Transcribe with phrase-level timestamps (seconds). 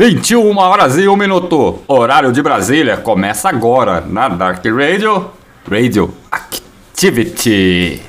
[0.00, 5.30] 21 horas e 1 minuto, horário de Brasília, começa agora na Dark Radio,
[5.70, 8.00] Radio Activity.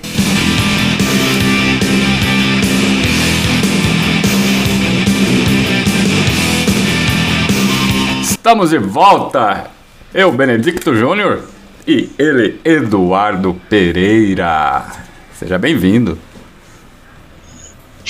[8.21, 9.65] Estamos de volta,
[10.13, 11.41] eu, Benedicto Júnior,
[11.85, 14.85] e ele, Eduardo Pereira.
[15.33, 16.17] Seja bem-vindo.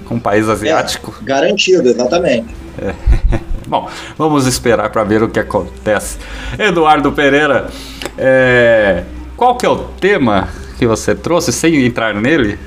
[0.06, 1.16] Com um país asiático.
[1.22, 2.54] É, garantido, exatamente.
[3.68, 6.18] Bom, vamos esperar para ver o que acontece.
[6.60, 7.68] Eduardo Pereira,
[8.18, 9.04] é,
[9.36, 12.60] qual que é o tema que você trouxe, sem entrar nele?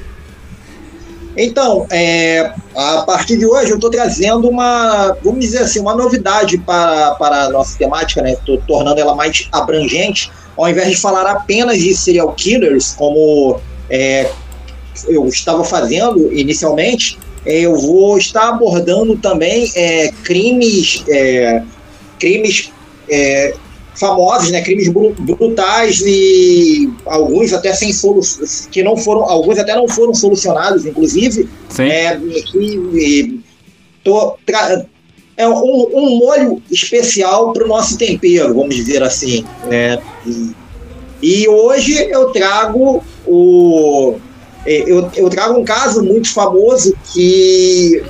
[1.36, 6.58] Então, é, a partir de hoje eu estou trazendo uma, vamos dizer assim, uma novidade
[6.58, 8.32] para, para a nossa temática, né?
[8.32, 10.32] Estou tornando ela mais abrangente.
[10.56, 13.60] Ao invés de falar apenas de serial killers, como
[13.90, 14.30] é,
[15.06, 21.62] eu estava fazendo inicialmente, é, eu vou estar abordando também é, crimes, é,
[22.18, 22.72] crimes
[23.08, 23.54] é,
[23.94, 29.74] famosos, né, crimes bru- brutais e alguns até sem solução, que não foram, alguns até
[29.74, 31.84] não foram solucionados, inclusive, Sim.
[31.84, 33.40] é, e- e
[35.36, 39.44] é um, um molho especial para o nosso tempero, vamos dizer assim.
[39.66, 39.98] né?
[40.26, 40.50] E,
[41.22, 44.16] e hoje eu trago o
[44.66, 48.02] é, eu, eu trago um caso muito famoso que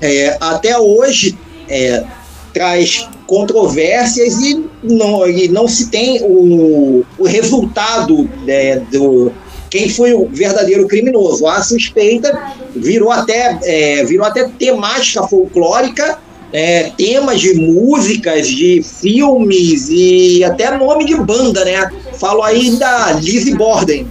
[0.00, 1.38] é, até hoje
[1.68, 2.04] é,
[2.52, 9.32] traz controvérsias e não, e não se tem o, o resultado né, do
[9.68, 11.46] quem foi o verdadeiro criminoso.
[11.46, 16.18] A suspeita virou até, é, virou até temática folclórica,
[16.58, 21.90] é, temas de músicas, de filmes e até nome de banda, né?
[22.18, 24.08] Falo aí da Lizzie Borden.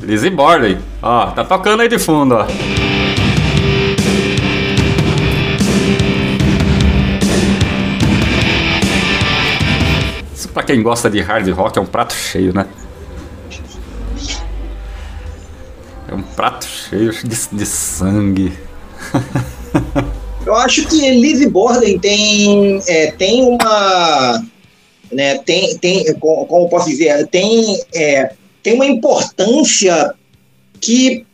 [0.00, 0.78] Lizzie Borden.
[1.02, 2.46] Ó, tá tocando aí de fundo, ó.
[10.32, 12.66] Isso pra quem gosta de hard rock é um prato cheio, né?
[16.06, 17.10] É um prato cheio.
[17.12, 18.52] de, de sangue.
[20.46, 24.44] Eu acho que Lizzie Borden tem, é, tem uma.
[25.12, 28.32] Né, tem, tem, como posso dizer, tem, é,
[28.62, 30.14] tem uma importância
[30.80, 31.26] que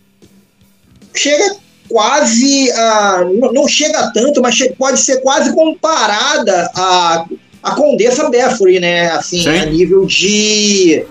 [1.14, 1.56] chega
[1.88, 3.24] quase a.
[3.52, 7.26] Não chega tanto, mas pode ser quase comparada a,
[7.62, 9.10] a Condessa Beffrey, né?
[9.10, 9.58] Assim, Sim.
[9.58, 11.04] a nível de.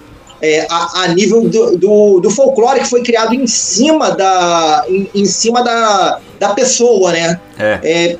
[0.45, 5.09] É, a, a, nível do, do, do, folclore que foi criado em cima da, em,
[5.15, 7.39] em cima da, da pessoa, né?
[7.57, 7.79] É.
[7.83, 8.17] é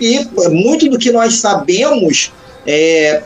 [0.00, 2.32] e muito do que nós sabemos
[2.66, 3.22] é,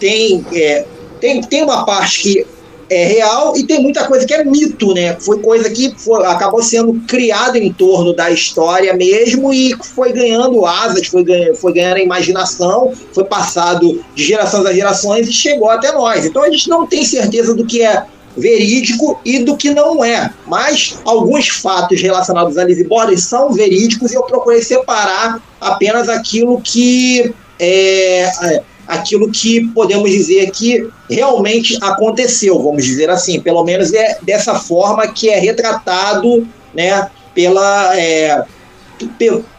[0.00, 0.86] tem, é,
[1.20, 2.46] tem, tem uma parte que
[2.92, 5.16] é real e tem muita coisa que é mito, né?
[5.20, 10.64] Foi coisa que foi, acabou sendo criada em torno da história mesmo e foi ganhando
[10.66, 11.24] asas, foi,
[11.54, 16.24] foi ganhando imaginação, foi passado de gerações a gerações e chegou até nós.
[16.26, 18.04] Então a gente não tem certeza do que é
[18.36, 20.32] verídico e do que não é.
[20.46, 26.60] Mas alguns fatos relacionados a Lizzie Borden são verídicos e eu procurei separar apenas aquilo
[26.60, 28.62] que é, é
[28.92, 35.06] aquilo que podemos dizer que realmente aconteceu, vamos dizer assim, pelo menos é dessa forma
[35.08, 38.44] que é retratado, né, pela é,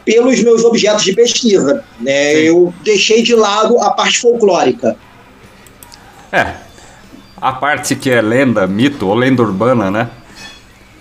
[0.05, 1.83] pelos meus objetos de pesquisa.
[1.99, 2.35] Né?
[2.35, 4.95] Eu deixei de lado a parte folclórica.
[6.31, 6.53] É,
[7.37, 10.09] a parte que é lenda, mito ou lenda urbana, né?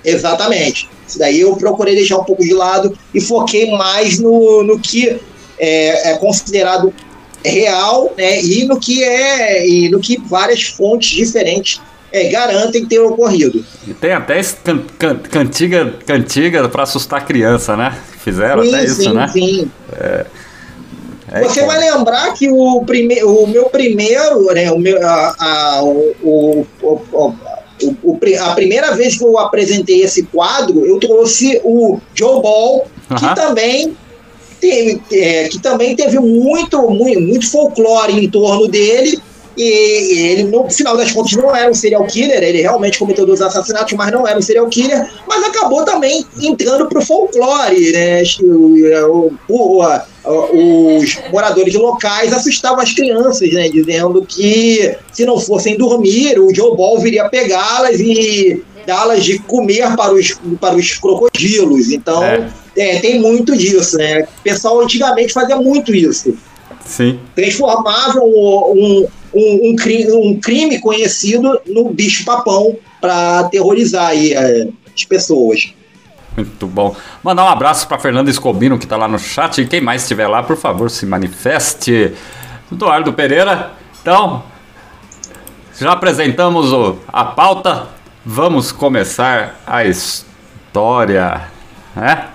[0.05, 0.89] Exatamente.
[1.07, 5.21] Isso daí eu procurei deixar um pouco de lado e foquei mais no, no que
[5.59, 6.93] é, é considerado
[7.45, 8.41] real, né?
[8.41, 11.81] E no que é e no que várias fontes diferentes
[12.13, 13.65] é, garantem ter ocorrido.
[13.87, 17.99] E tem até can, can, cantiga, cantiga para assustar criança, né?
[18.19, 19.29] Fizeram sim, até isso, sim, né?
[19.29, 19.71] Sim.
[19.99, 20.27] É,
[21.33, 25.83] é Você vai lembrar que o, prime o meu primeiro, né, o meu, a, a,
[25.83, 26.67] o, o,
[28.03, 32.87] o, a primeira vez que eu apresentei esse quadro, eu trouxe o Joe Ball,
[33.19, 33.97] que também
[34.65, 39.21] é, que também teve muito, muito, muito folclore em torno dele.
[39.57, 43.43] E ele, no final das contas, não era um serial killer, ele realmente cometeu dois
[43.43, 48.23] assassinatos, mas não era um serial killer, mas acabou também entrando pro folclore, né?
[48.41, 49.83] O, o,
[50.25, 53.69] o, os moradores locais assustavam as crianças, né?
[53.69, 59.95] Dizendo que se não fossem dormir, o Joe Ball viria pegá-las e dá-las de comer
[59.97, 61.91] para os, para os crocodilos.
[61.91, 62.49] Então, é.
[62.77, 64.23] É, tem muito disso, né?
[64.23, 66.37] O pessoal antigamente fazia muito isso.
[66.85, 67.21] Sim.
[67.35, 75.05] Transformavam um, um, um, crime, um crime conhecido no bicho-papão para aterrorizar aí, é, as
[75.05, 75.75] pessoas.
[76.37, 76.97] Muito bom.
[77.23, 79.61] Mandar um abraço para Fernando Escobino, que está lá no chat.
[79.61, 82.13] E quem mais estiver lá, por favor, se manifeste.
[82.71, 83.73] Eduardo Pereira.
[84.01, 84.43] Então,
[85.79, 87.89] já apresentamos o, a pauta.
[88.25, 91.43] Vamos começar a história.
[91.95, 92.29] Né?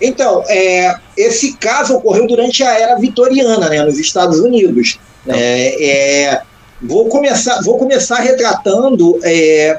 [0.00, 4.98] Então, é, esse caso ocorreu durante a era vitoriana, né, nos Estados Unidos.
[5.26, 6.42] É, é,
[6.80, 9.78] vou, começar, vou começar retratando é,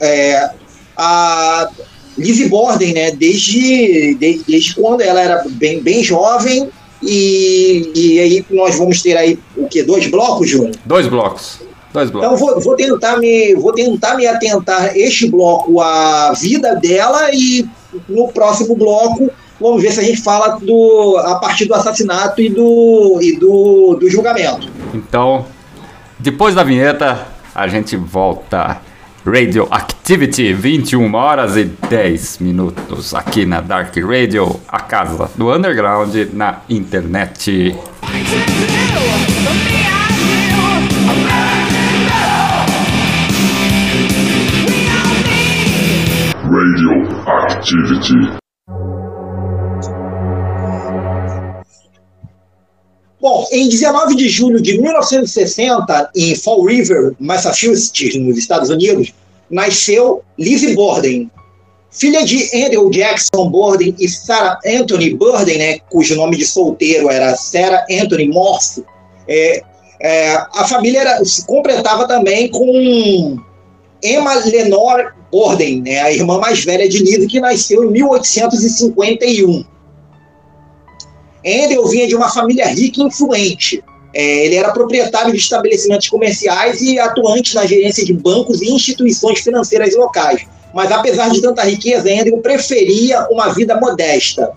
[0.00, 0.50] é,
[0.96, 1.68] a
[2.16, 6.70] Lizzie Borden, né, desde, de, desde quando ela era bem, bem jovem
[7.02, 10.74] e, e aí nós vamos ter aí o que dois blocos, Júnior?
[10.84, 11.60] Dois blocos.
[11.92, 12.26] Dois blocos.
[12.26, 17.68] Então vou, vou tentar me vou tentar me atentar este bloco à vida dela e
[18.08, 22.48] no próximo bloco, vamos ver se a gente fala do, a partir do assassinato e
[22.48, 24.68] do, e do, do julgamento.
[24.94, 25.46] Então,
[26.18, 28.80] depois da vinheta, a gente volta.
[29.28, 36.14] Radio Activity, 21 horas e 10 minutos aqui na Dark Radio, a casa do underground
[36.32, 37.74] na internet.
[47.66, 48.38] Radioactivity.
[53.20, 59.12] Bom, em 19 de julho de 1960, em Fall River, Massachusetts, nos Estados Unidos,
[59.50, 61.30] nasceu Lizzie Borden,
[61.90, 67.34] filha de Andrew Jackson Borden e Sarah Anthony Borden, né, cujo nome de solteiro era
[67.34, 68.84] Sarah Anthony Morse.
[69.26, 69.62] É,
[70.00, 73.42] é, a família era, se completava também com
[74.06, 79.64] Emma Lenore Borden, né, a irmã mais velha de Lizzie, que nasceu em 1851.
[81.44, 83.82] Endel vinha de uma família rica e influente.
[84.14, 89.40] É, ele era proprietário de estabelecimentos comerciais e atuante na gerência de bancos e instituições
[89.40, 90.46] financeiras locais.
[90.74, 94.52] Mas apesar de tanta riqueza, Endel preferia uma vida modesta.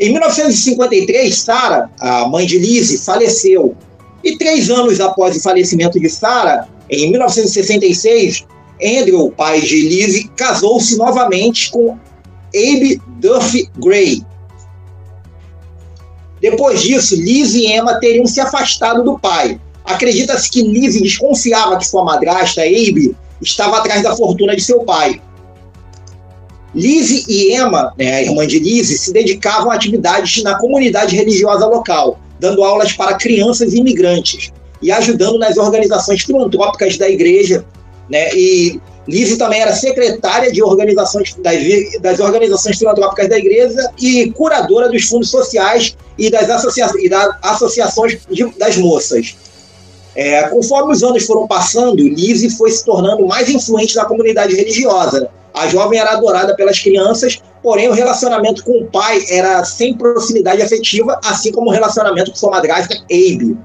[0.00, 3.74] Em 1953, Sarah, a mãe de Lizzie, faleceu.
[4.22, 8.46] E três anos após o falecimento de Sarah, em 1966,
[8.82, 11.98] Andrew, pai de Lizzie, casou-se novamente com
[12.54, 14.22] Abe Duffy Gray.
[16.40, 19.60] Depois disso, Lizzie e Emma teriam se afastado do pai.
[19.84, 25.20] Acredita-se que Lizzie desconfiava que sua madrasta, Abe, estava atrás da fortuna de seu pai.
[26.74, 31.66] Lizzie e Emma, né, a irmã de Lizzie, se dedicavam a atividades na comunidade religiosa
[31.66, 37.64] local, dando aulas para crianças e imigrantes e ajudando nas organizações filantrópicas da igreja.
[38.08, 41.56] Né, e Lizzie também era secretária de organizações das,
[42.00, 47.36] das organizações filantrópicas da igreja e curadora dos fundos sociais e das, associa e das
[47.42, 49.36] associações de, das moças.
[50.14, 55.30] É, conforme os anos foram passando, Lizzie foi se tornando mais influente na comunidade religiosa.
[55.54, 60.60] A jovem era adorada pelas crianças, porém o relacionamento com o pai era sem proximidade
[60.60, 63.56] afetiva, assim como o relacionamento com sua madrasta, Abe.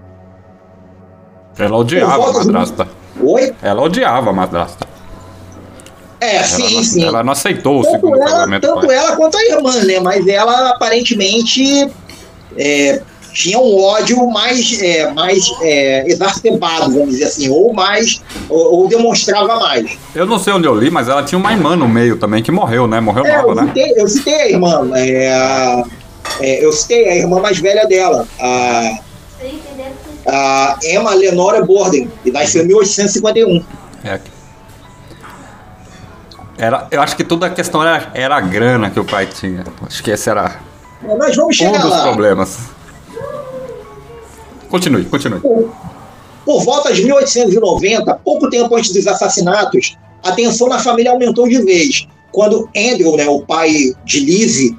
[1.58, 2.88] Ela odiava a madrasta.
[3.22, 3.54] Oi?
[3.62, 4.88] Ela odiava a madrasta.
[6.20, 7.06] É, ela sim, não, sim.
[7.06, 8.68] Ela não aceitou tanto o segundo ela, casamento.
[8.68, 10.00] Tanto ela quanto a irmã, né?
[10.00, 11.90] Mas ela aparentemente
[12.58, 13.02] é,
[13.34, 18.88] tinha um ódio mais, é, mais é, exacerbado, vamos dizer assim, ou mais, ou, ou,
[18.88, 19.98] demonstrava mais.
[20.16, 22.52] Eu não sei onde eu li, mas ela tinha uma irmã no meio também que
[22.52, 23.02] morreu, né?
[23.02, 23.68] Morreu é, nova, eu né?
[23.68, 25.84] Citei, eu citei a irmã, é,
[26.40, 29.00] é, eu citei a irmã mais velha dela, a,
[30.26, 33.64] a Emma Lenora Borden, que nasceu em 1851.
[34.04, 34.20] É.
[36.58, 39.64] Era, eu acho que toda a questão era, era a grana que o pai tinha.
[39.86, 40.60] Acho que esse era
[41.04, 42.04] é, Nós vamos um dos lá.
[42.04, 42.58] problemas.
[44.70, 45.40] Continue, continue.
[45.40, 45.72] Por,
[46.46, 51.62] por volta de 1890, pouco tempo antes dos assassinatos, a tensão na família aumentou de
[51.62, 54.78] vez, quando Andrew, né, o pai de Lizzie,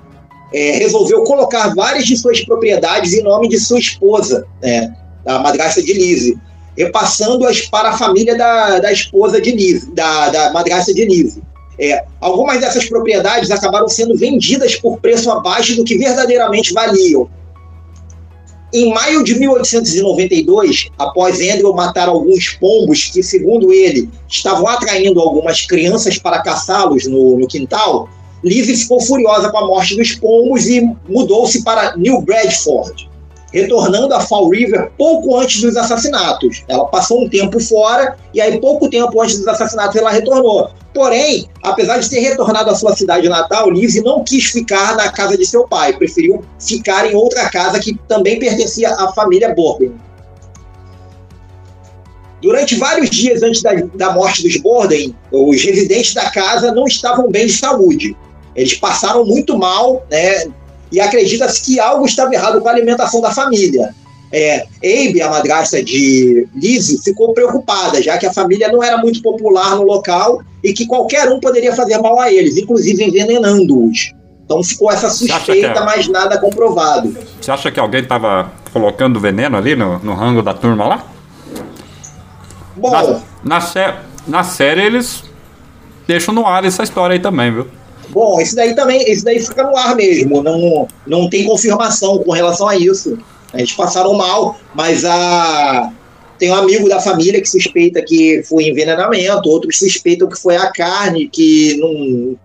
[0.52, 4.94] é, resolveu colocar várias de suas propriedades em nome de sua esposa, né,
[5.26, 6.38] a madrasta de Lizzie,
[6.76, 11.42] repassando-as para a família da, da esposa de Lizzie, da, da madrasta de Lizzie.
[11.78, 17.28] É, algumas dessas propriedades acabaram sendo vendidas por preço abaixo do que verdadeiramente valiam.
[18.72, 25.64] Em maio de 1892, após Andrew matar alguns pombos que, segundo ele, estavam atraindo algumas
[25.64, 28.08] crianças para caçá-los no, no, quintal,
[28.42, 33.08] Lizzie ficou furiosa com a morte dos pombos e mudou-se para New Bradford,
[33.54, 36.64] retornando a Fall River pouco antes dos assassinatos.
[36.66, 40.70] Ela passou um tempo fora e aí pouco tempo antes dos assassinatos ela retornou.
[40.92, 45.38] Porém, apesar de ter retornado à sua cidade natal, Lizzie não quis ficar na casa
[45.38, 49.92] de seu pai, preferiu ficar em outra casa que também pertencia à família Borden.
[52.42, 57.30] Durante vários dias antes da, da morte dos Borden, os residentes da casa não estavam
[57.30, 58.16] bem de saúde.
[58.54, 60.44] Eles passaram muito mal, né?
[60.94, 63.92] E acredita-se que algo estava errado com a alimentação da família.
[64.30, 69.20] É, Abe, a madrasta de Lizzie, ficou preocupada, já que a família não era muito
[69.20, 74.12] popular no local e que qualquer um poderia fazer mal a eles, inclusive envenenando-os.
[74.44, 75.84] Então ficou essa suspeita, é...
[75.84, 77.16] mas nada comprovado.
[77.40, 81.04] Você acha que alguém estava colocando veneno ali no, no rango da turma lá?
[82.76, 83.94] Bom, na, na, sé
[84.26, 85.24] na série eles
[86.06, 87.66] deixam no ar essa história aí também, viu?
[88.10, 92.32] Bom, isso daí também, isso daí fica no ar mesmo, não, não tem confirmação com
[92.32, 93.18] relação a isso.
[93.52, 95.92] Eles passaram mal, mas a
[96.38, 100.70] tem um amigo da família que suspeita que foi envenenamento, outros suspeitam que foi a
[100.70, 102.36] carne que não,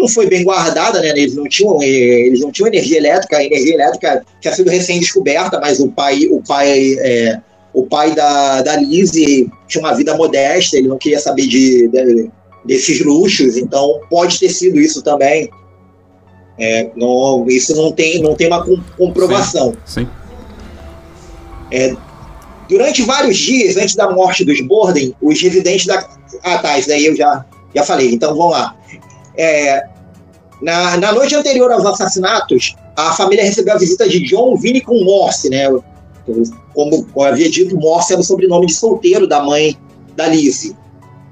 [0.00, 1.08] não foi bem guardada, né?
[1.10, 5.78] Eles não tinham, eles não tinham energia elétrica, a energia elétrica tinha sido recém-descoberta, mas
[5.78, 7.40] o pai, o pai, é,
[7.72, 12.30] o pai da, da Lizzie tinha uma vida modesta, ele não queria saber de, de
[12.66, 15.48] desses luxos, então pode ter sido isso também.
[16.58, 18.64] É, não, isso não tem, não tem uma
[18.96, 19.74] comprovação.
[19.84, 20.04] Sim.
[20.04, 20.08] sim.
[21.70, 21.94] É,
[22.68, 26.06] durante vários dias antes da morte dos Borden, os residentes da.
[26.42, 27.44] Ah, tá, isso daí eu já,
[27.74, 28.74] já falei, então vamos lá.
[29.36, 29.86] É,
[30.62, 35.50] na, na noite anterior aos assassinatos, a família recebeu a visita de John Vinicum Morse,
[35.50, 35.68] né?
[36.74, 39.76] Como eu havia dito, Morse era o sobrenome de solteiro da mãe
[40.16, 40.74] da Lizzie.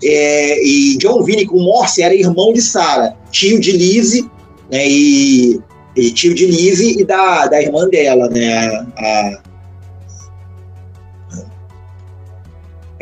[0.04, 4.28] É, e John Vinicum Morse era irmão de Sarah, tio de Lizzie,
[4.70, 4.87] né?
[4.87, 5.61] E,
[5.96, 8.87] e, tio de Lizzie e da, da irmã dela, né?
[8.96, 9.40] A,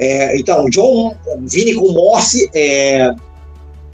[0.02, 3.14] É, então, John Vinicum Morse, é,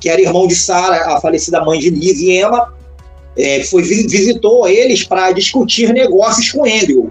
[0.00, 2.72] que era irmão de Sarah, a falecida mãe de Liz e Emma,
[3.36, 7.10] é, foi, visitou eles para discutir negócios com Andrew.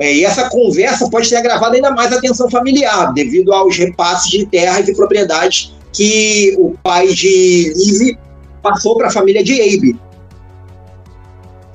[0.00, 4.30] É, e essa conversa pode ter agravado ainda mais a tensão familiar, devido aos repasses
[4.30, 8.16] de terras e propriedades que o pai de Liv
[8.62, 10.00] passou para a família de Abe.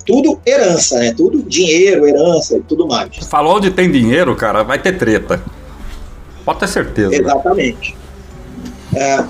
[0.08, 1.14] Tudo herança, né?
[1.16, 3.16] Tudo dinheiro, herança e tudo mais.
[3.30, 5.44] Falou de tem dinheiro, cara, vai ter treta.
[6.44, 7.16] Pode ter certeza.
[7.16, 7.96] Exatamente.
[8.96, 9.24] É,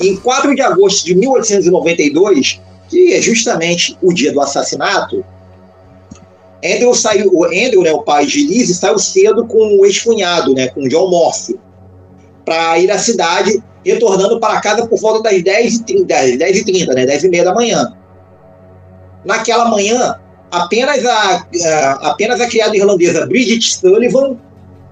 [0.00, 5.24] em 4 de agosto de 1892, que é justamente o dia do assassinato,
[6.64, 10.68] Andrew saiu, o Andrew, né, o pai de Lizzie, saiu cedo com o ex-cunhado, né,
[10.68, 11.58] com John Morphy,
[12.44, 17.06] para ir à cidade, retornando para casa por volta das 10h30, 10, 10 30 né,
[17.06, 17.92] 10 e meia da manhã.
[19.24, 20.16] Naquela manhã,
[20.50, 24.36] apenas a, a, apenas a criada irlandesa Bridget Sullivan,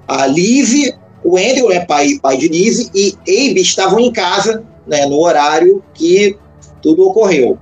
[0.06, 0.94] a Lizzie,
[1.24, 5.82] o Andrew, né, pai, pai de Lizzie, e Abe estavam em casa né, no horário
[5.94, 6.36] que
[6.82, 7.58] tudo ocorreu.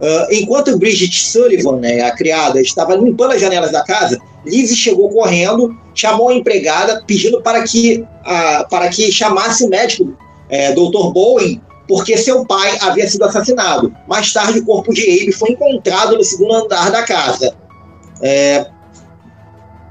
[0.00, 5.08] Uh, enquanto Bridget Sullivan, né, a criada, estava limpando as janelas da casa, Lizzie chegou
[5.08, 10.16] correndo, chamou a empregada, pedindo para que, uh, para que chamasse o médico,
[10.48, 11.12] é, Dr.
[11.12, 13.94] Bowen, porque seu pai havia sido assassinado.
[14.06, 17.54] Mais tarde, o corpo de Abe foi encontrado no segundo andar da casa.
[18.20, 18.66] É,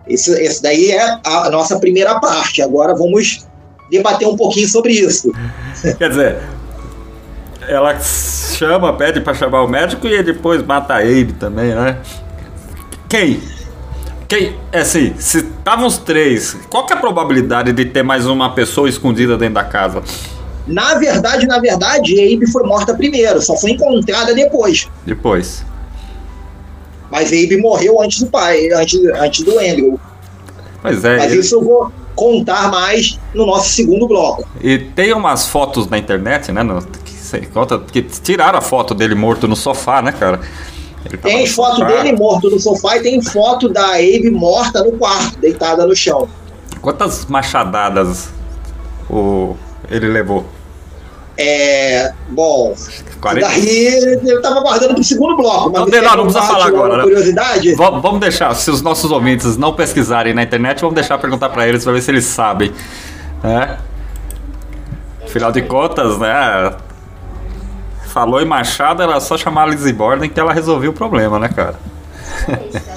[0.07, 2.61] esse, esse daí é a nossa primeira parte.
[2.61, 3.45] Agora vamos
[3.89, 5.31] debater um pouquinho sobre isso.
[5.97, 6.41] Quer dizer,
[7.67, 11.97] ela chama, pede para chamar o médico e depois mata ele também, né?
[13.09, 13.41] Quem?
[14.27, 14.55] Quem?
[14.71, 18.53] É assim, se estavam os três, qual que é a probabilidade de ter mais uma
[18.53, 20.01] pessoa escondida dentro da casa?
[20.65, 24.87] Na verdade, na verdade, Abe foi morta primeiro, só foi encontrada depois.
[25.05, 25.65] Depois.
[27.11, 29.99] Mas Abe morreu antes do pai, antes, antes do Andrew.
[30.81, 31.17] Pois é.
[31.17, 31.41] Mas ele...
[31.41, 34.47] isso eu vou contar mais no nosso segundo bloco.
[34.61, 36.63] E tem umas fotos na internet, né?
[36.63, 36.81] No,
[37.39, 40.39] que, conta, que tiraram a foto dele morto no sofá, né, cara?
[41.21, 41.87] Tem foto sofá.
[41.87, 46.29] dele morto no sofá e tem foto da Abe morta no quarto, deitada no chão.
[46.81, 48.29] Quantas machadadas
[49.09, 49.55] o,
[49.89, 50.45] ele levou?
[51.37, 52.13] É.
[52.29, 52.75] Bom.
[53.19, 53.47] 40?
[53.47, 55.71] Daí eu tava guardando pro segundo bloco.
[55.71, 56.97] Mas não, não, não precisa falar agora.
[56.97, 57.03] Né?
[57.03, 57.75] Curiosidade?
[57.75, 61.83] Vamos deixar, se os nossos ouvintes não pesquisarem na internet, vamos deixar perguntar para eles
[61.83, 62.71] para ver se eles sabem.
[63.41, 63.77] Né?
[65.25, 66.73] Afinal de contas, né?
[68.13, 71.49] Falou em Machado, era só chamar a Lizzie Borden que ela resolveu o problema, né,
[71.49, 71.75] cara?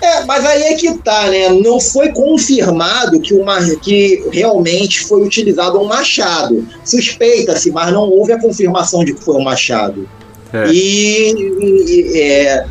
[0.00, 1.48] É, mas aí é que tá, né?
[1.48, 6.64] Não foi confirmado que, uma, que realmente foi utilizado um machado.
[6.84, 10.08] Suspeita-se, mas não houve a confirmação de que foi um machado.
[10.52, 10.68] É.
[10.68, 12.64] E, e é,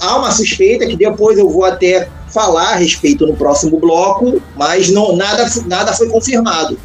[0.00, 4.88] há uma suspeita que depois eu vou até falar a respeito no próximo bloco, mas
[4.88, 6.78] não, nada, nada foi confirmado.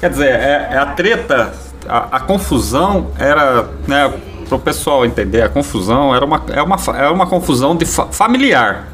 [0.00, 1.52] Quer dizer, é, é a treta,
[1.88, 4.12] a, a confusão era, né,
[4.48, 8.06] para o pessoal entender, a confusão era uma, é, uma, é uma confusão de fa
[8.06, 8.88] familiar.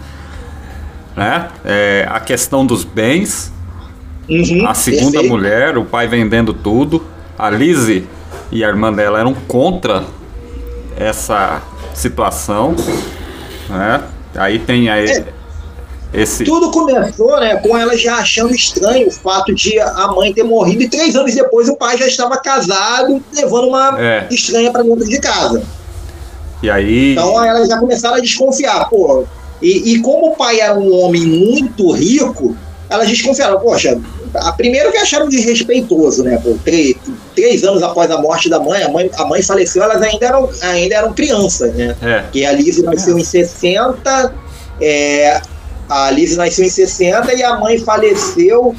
[1.17, 1.49] Né?
[1.65, 3.53] É, a questão dos bens,
[4.29, 5.29] uhum, a segunda perfeito.
[5.31, 7.05] mulher, o pai vendendo tudo.
[7.39, 8.07] A Lizzie
[8.51, 10.05] e a irmã dela eram contra
[10.97, 11.61] essa
[11.93, 12.75] situação.
[13.69, 14.03] Né?
[14.37, 15.07] Aí tem aí.
[15.11, 15.42] É
[16.13, 16.45] esse...
[16.45, 20.83] Tudo começou né, com ela já achando estranho o fato de a mãe ter morrido
[20.83, 24.27] e três anos depois o pai já estava casado, levando uma é.
[24.31, 25.63] estranha para dentro de casa.
[26.63, 27.13] E aí.
[27.13, 29.25] Então elas já começaram a desconfiar, pô.
[29.61, 32.57] E, e como o pai era um homem muito rico,
[32.91, 33.99] elas desconfiaram, poxa,
[34.35, 36.39] a primeiro que acharam desrespeitoso, né?
[36.43, 36.97] Pô, três,
[37.35, 40.51] três anos após a morte da mãe, a mãe, a mãe faleceu, elas ainda eram,
[40.63, 41.97] ainda eram crianças, né?
[42.03, 42.25] É.
[42.31, 44.35] Que a Lizzie nasceu em 60,
[44.81, 45.41] é,
[45.89, 48.75] a Liz nasceu em 60 e a mãe faleceu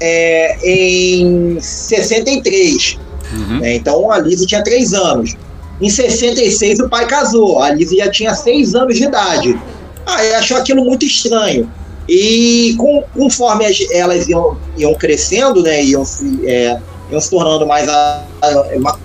[0.00, 2.98] é, em 63.
[3.32, 3.64] Uhum.
[3.64, 5.34] É, então a Liz tinha 3 anos.
[5.80, 9.58] Em 66 o pai casou, a Liz já tinha 6 anos de idade.
[10.06, 11.70] Ah, ele achou aquilo muito estranho.
[12.08, 16.78] E com, conforme as, elas iam, iam crescendo, né, iam se, é,
[17.10, 18.24] iam se tornando mais, a,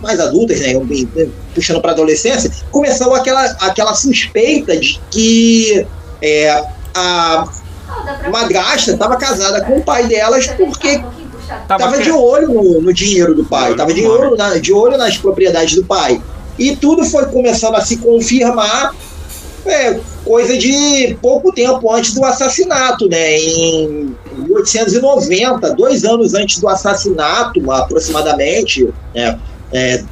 [0.01, 0.87] mais adultas, né, iam,
[1.53, 5.85] puxando para a adolescência, começou aquela, aquela suspeita de que
[6.21, 7.47] é, a
[8.31, 11.01] madrasta estava casada com o pai delas porque
[11.49, 15.17] estava de olho no, no, dinheiro do pai, estava de olho, na, de olho nas
[15.17, 16.21] propriedades do pai.
[16.57, 18.93] E tudo foi começando a se confirmar
[19.65, 23.37] é, coisa de pouco tempo antes do assassinato, né?
[23.37, 29.39] Em 1890, dois anos antes do assassinato, aproximadamente, né?
[29.71, 30.03] É,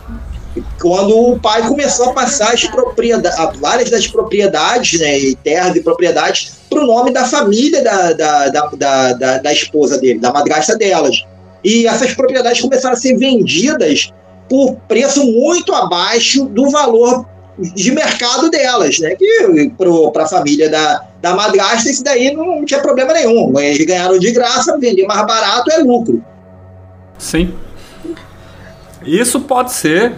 [0.79, 5.81] quando o pai começou a passar as propriedades, várias das propriedades, né, e terras e
[5.81, 10.77] propriedades, para o nome da família da, da, da, da, da esposa dele, da madrasta
[10.77, 11.25] delas.
[11.63, 14.11] E essas propriedades começaram a ser vendidas
[14.47, 17.25] por preço muito abaixo do valor
[17.57, 19.15] de mercado delas, né?
[19.15, 19.71] Que
[20.13, 23.57] para a família da, da madrasta isso daí não tinha problema nenhum.
[23.59, 26.23] Eles ganharam de graça, vender mais barato é lucro.
[27.17, 27.53] Sim.
[29.05, 30.13] Isso pode ser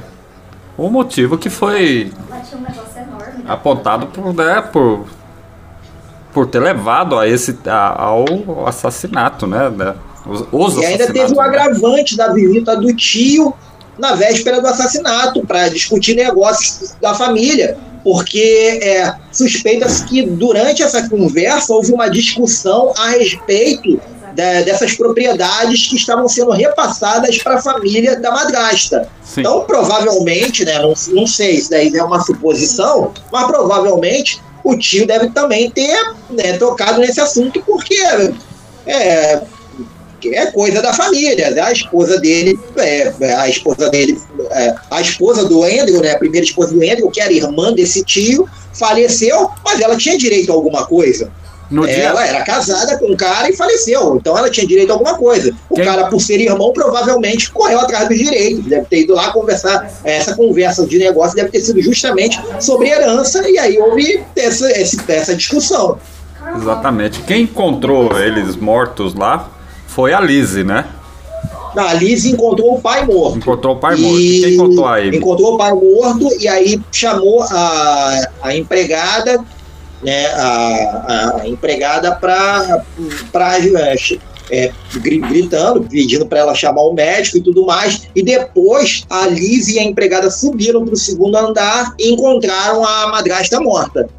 [0.78, 2.12] o motivo que foi
[3.48, 5.06] apontado por, né, por,
[6.32, 11.34] por ter levado a esse, a, ao assassinato, né, né, Os, os e ainda teve
[11.34, 11.44] o né?
[11.44, 13.54] agravante da visita do tio
[13.98, 21.10] na véspera do assassinato para discutir negócios da família, porque é, suspeita-se que durante essa
[21.10, 24.00] conversa houve uma discussão a respeito
[24.38, 29.10] de, dessas propriedades que estavam sendo repassadas para a família da madrasta.
[29.24, 29.42] Sim.
[29.42, 35.08] Então, provavelmente, né, não, não sei se daí é uma suposição, mas provavelmente o tio
[35.08, 37.96] deve também ter né, tocado nesse assunto, porque
[38.86, 39.42] é,
[40.26, 41.50] é coisa da família.
[41.50, 41.60] Né?
[41.60, 44.22] A esposa dele, é, a esposa dele,
[44.52, 48.04] é, a esposa do Andrew, né, a primeira esposa do Andrew, que era irmã desse
[48.04, 51.32] tio, faleceu, mas ela tinha direito a alguma coisa.
[51.70, 54.94] No dia- ela era casada com um cara e faleceu, então ela tinha direito a
[54.94, 55.54] alguma coisa.
[55.70, 59.32] O Quem- cara, por ser irmão, provavelmente correu atrás dos direitos, deve ter ido lá
[59.32, 59.92] conversar.
[60.04, 65.36] Essa conversa de negócio deve ter sido justamente sobre herança, e aí houve essa, essa
[65.36, 65.98] discussão.
[66.56, 67.22] Exatamente.
[67.24, 69.50] Quem encontrou eles mortos lá
[69.88, 70.86] foi a Lizzie, né?
[71.76, 73.38] A Liz encontrou o pai morto.
[73.38, 74.20] Encontrou o pai morto.
[74.20, 75.18] E quem contou a Amy?
[75.18, 79.40] Encontrou o pai morto e aí chamou a, a empregada,
[80.04, 82.84] né, a, a empregada para
[84.50, 88.08] é, gri- gritando, pedindo para ela chamar o médico e tudo mais.
[88.16, 93.08] E depois a Liz e a empregada subiram para o segundo andar e encontraram a
[93.08, 94.10] madrasta morta.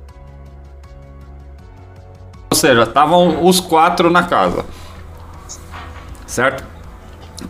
[2.50, 4.64] Ou seja, estavam os quatro na casa.
[6.26, 6.64] Certo?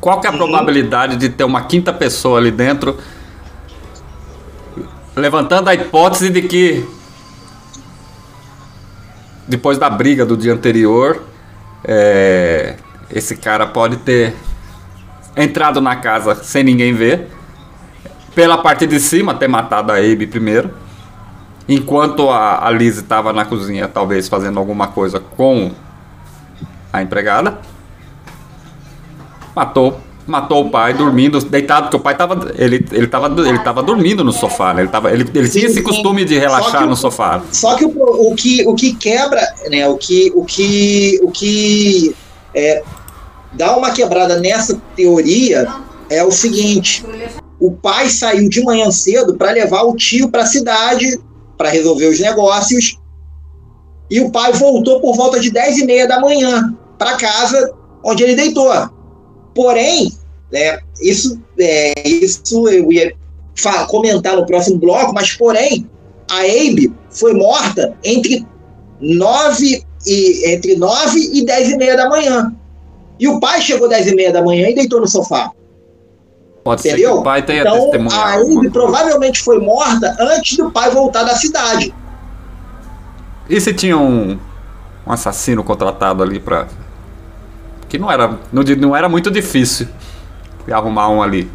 [0.00, 0.38] Qual que é a Uhum.
[0.38, 2.98] probabilidade de ter uma quinta pessoa ali dentro?
[5.16, 6.86] Levantando a hipótese de que
[9.48, 11.22] depois da briga do dia anterior,
[11.82, 12.76] é,
[13.10, 14.36] esse cara pode ter
[15.34, 17.30] entrado na casa sem ninguém ver,
[18.34, 20.70] pela parte de cima ter matado a Abe primeiro,
[21.68, 25.72] enquanto a, a Liz estava na cozinha, talvez fazendo alguma coisa com
[26.92, 27.58] a empregada,
[29.56, 30.07] matou.
[30.28, 32.52] Matou o pai dormindo, deitado, porque o pai tava.
[32.56, 34.82] Ele, ele, tava, ele tava dormindo no sofá, né?
[34.82, 37.42] Ele, tava, ele, ele tinha esse costume de relaxar o- no sofá.
[37.50, 37.92] Só que o,
[38.30, 39.88] o que o que quebra, né?
[39.88, 42.14] O que o que o que
[42.54, 42.82] é,
[43.54, 45.66] dá uma quebrada nessa teoria
[46.10, 47.02] é o seguinte:
[47.58, 51.18] o pai saiu de manhã cedo para levar o tio para a cidade
[51.56, 52.98] para resolver os negócios
[54.10, 57.72] e o pai voltou por volta de 10 e meia da manhã para casa
[58.04, 58.70] onde ele deitou.
[59.54, 60.12] Porém,
[60.52, 63.14] né, isso, é, isso eu ia
[63.88, 65.88] comentar no próximo bloco, mas porém,
[66.30, 68.46] a Abe foi morta entre
[69.00, 72.54] 9 e, entre 9 e 10 e meia da manhã.
[73.18, 75.50] E o pai chegou 10 e meia da manhã e deitou no sofá.
[76.62, 77.18] Pode ser que Entendeu?
[77.18, 81.92] o pai tenha então, a Abe provavelmente foi morta antes do pai voltar da cidade.
[83.48, 84.38] E se tinha um,
[85.06, 86.68] um assassino contratado ali pra.
[87.88, 89.88] Que não era, não, não era muito difícil
[90.72, 91.50] arrumar um ali.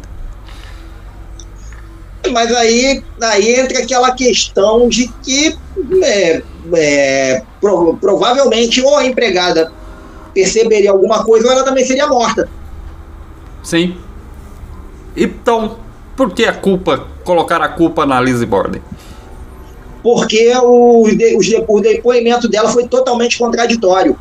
[2.32, 5.56] Mas aí, aí entra aquela questão de que
[6.02, 6.42] é,
[6.74, 9.70] é, pro- provavelmente ou a empregada
[10.32, 12.48] perceberia alguma coisa ou ela também seria morta.
[13.62, 13.96] Sim.
[15.16, 15.76] Então,
[16.16, 17.06] por que a culpa?
[17.24, 18.82] Colocar a culpa na Lizzie Borden?
[20.02, 24.18] Porque o, de- o depoimento dela foi totalmente contraditório.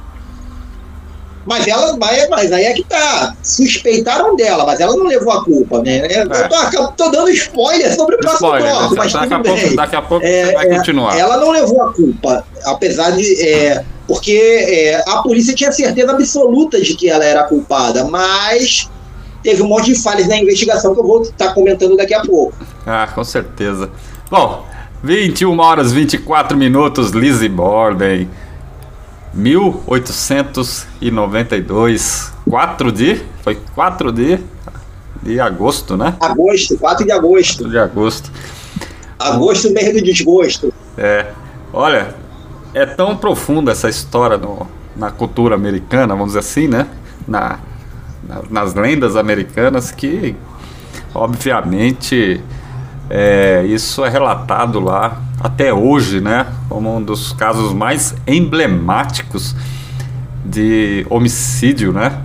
[1.45, 3.35] Mas ela, mas, mas aí é que tá.
[3.43, 6.07] Suspeitaram dela, mas ela não levou a culpa, né?
[6.09, 8.79] Eu tô, acabo- tô dando spoiler sobre o próximo Spoiler, né?
[8.79, 9.75] bloco, mas daqui, a tudo pouco, bem.
[9.75, 11.17] daqui a pouco É, você vai é, continuar.
[11.19, 13.41] Ela não levou a culpa, apesar de.
[13.45, 14.31] é, porque
[14.67, 18.89] é, a polícia tinha certeza absoluta de que ela era culpada, mas
[19.41, 22.53] teve um monte de falhas na investigação que eu vou estar comentando daqui a pouco.
[22.85, 23.89] Ah, com certeza.
[24.29, 24.65] Bom,
[25.03, 28.29] 21 horas 24 minutos, Lizzie Borden.
[29.33, 32.31] 1892.
[32.49, 33.21] 4 de.
[33.43, 34.39] Foi 4 de.
[35.21, 36.15] De agosto, né?
[36.19, 37.59] Agosto, 4 de agosto.
[37.63, 38.31] 4 de agosto.
[39.17, 40.73] Agosto, mês do desgosto.
[40.97, 41.27] É.
[41.71, 42.13] Olha,
[42.73, 46.87] é tão profunda essa história no- na cultura americana, vamos dizer assim, né?
[47.25, 47.59] Na,
[48.27, 50.35] na- nas lendas americanas que,
[51.15, 52.41] obviamente,
[53.09, 56.47] é, isso é relatado lá até hoje, né?
[56.69, 59.55] Como um dos casos mais emblemáticos
[60.45, 62.21] de homicídio, né?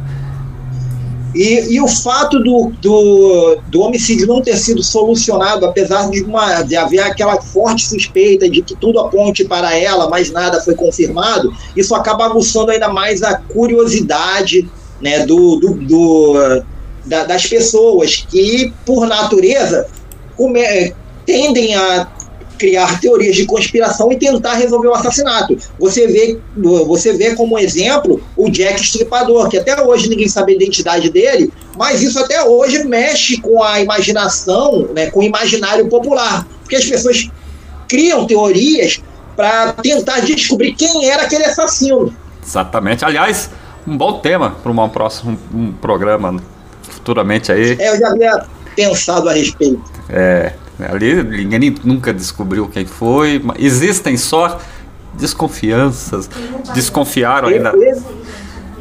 [1.35, 6.63] E, e o fato do, do, do homicídio não ter sido solucionado, apesar de, uma,
[6.63, 11.53] de haver aquela forte suspeita de que tudo aponte para ela, mas nada foi confirmado,
[11.77, 14.69] isso acaba aguçando ainda mais a curiosidade
[15.01, 16.63] né, do, do, do-
[17.05, 19.87] da- das pessoas que, por natureza,
[20.39, 20.95] come-
[21.27, 22.09] tendem a
[22.59, 25.57] criar teorias de conspiração e tentar resolver o assassinato.
[25.79, 26.39] Você vê,
[26.87, 31.53] você vê como exemplo o Jack Stripador, que até hoje ninguém sabe a identidade dele,
[31.77, 36.85] mas isso até hoje mexe com a imaginação, né, com o imaginário popular, porque as
[36.85, 37.31] pessoas
[37.87, 39.01] criam teorias
[39.37, 42.13] para tentar descobrir quem era aquele assassino.
[42.45, 43.05] Exatamente.
[43.05, 43.51] Aliás,
[43.87, 46.43] um bom tema para um próximo um programa
[46.83, 47.77] futuramente aí.
[47.79, 49.98] É, eu já havia pensado a respeito.
[50.09, 50.53] É,
[50.89, 53.43] ali ninguém nunca descobriu quem foi.
[53.59, 54.61] Existem só
[55.15, 56.29] desconfianças.
[56.75, 57.73] Desconfiaram ainda.
[57.77, 58.05] Esse,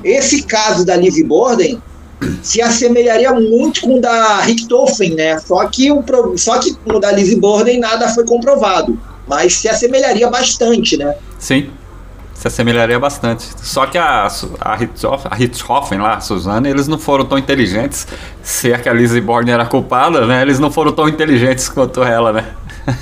[0.03, 1.81] esse caso da Liv Borden
[2.41, 5.37] se assemelharia muito com o da Richtofen, né?
[5.39, 6.03] Só que, o,
[6.37, 8.99] só que no da Liv Borden nada foi comprovado.
[9.27, 11.15] Mas se assemelharia bastante, né?
[11.37, 11.69] Sim
[12.37, 13.47] se assemelharia bastante.
[13.63, 14.27] Só que a,
[14.61, 18.05] a, a lá, a Suzana, eles não foram tão inteligentes.
[18.43, 20.43] Se é que a Lizzie Borden era culpada, né?
[20.43, 22.45] Eles não foram tão inteligentes quanto ela, né?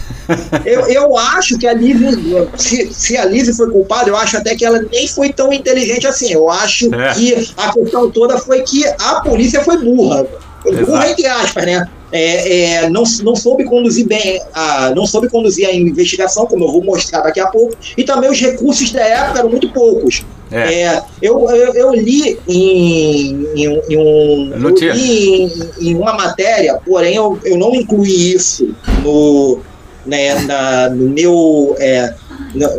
[0.65, 4.55] eu, eu acho que a Lizzie, se, se a Lizzie foi culpada, eu acho até
[4.55, 6.31] que ela nem foi tão inteligente assim.
[6.31, 7.13] Eu acho é.
[7.13, 10.25] que a questão toda foi que a polícia foi burra.
[10.71, 11.87] Burra entre aspas, né?
[12.15, 16.71] é, é, não, não soube conduzir bem, a, não soube conduzir a investigação, como eu
[16.71, 20.23] vou mostrar daqui a pouco, e também os recursos da época eram muito poucos.
[20.49, 20.83] É.
[20.83, 24.53] é eu, eu, eu, li em, em, em um,
[24.93, 25.51] li em,
[25.81, 28.73] em, uma matéria, porém eu, eu não incluí isso
[29.03, 29.59] no,
[30.05, 31.75] né, na, no meu.
[31.79, 32.13] É,
[32.53, 32.69] na,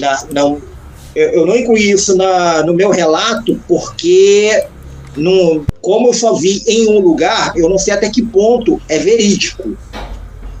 [0.00, 0.56] na, na,
[1.14, 4.66] eu, eu não incluí isso na, no meu relato porque
[5.16, 8.98] num, como eu só vi em um lugar, eu não sei até que ponto é
[8.98, 9.76] verídico.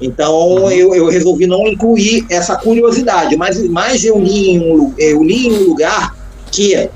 [0.00, 0.70] Então uhum.
[0.70, 5.46] eu, eu resolvi não incluir essa curiosidade, mas, mas eu, li em um, eu li
[5.46, 6.14] em um lugar
[6.50, 6.88] que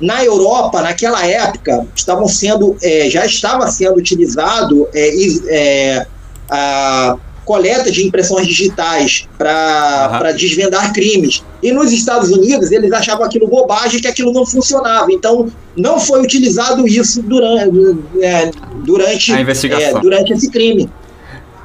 [0.00, 5.10] na Europa, naquela época, estavam sendo, é, já estava sendo utilizado é,
[5.48, 6.06] é,
[6.50, 10.36] a coleta de impressões digitais para uhum.
[10.36, 11.44] desvendar crimes.
[11.62, 15.12] E nos Estados Unidos, eles achavam aquilo bobagem, que aquilo não funcionava.
[15.12, 18.50] Então, não foi utilizado isso durante, é,
[18.84, 19.98] durante, a investigação.
[19.98, 20.88] É, durante esse crime.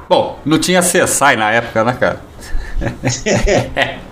[0.08, 2.20] Bom, não tinha CSI na época, né, cara?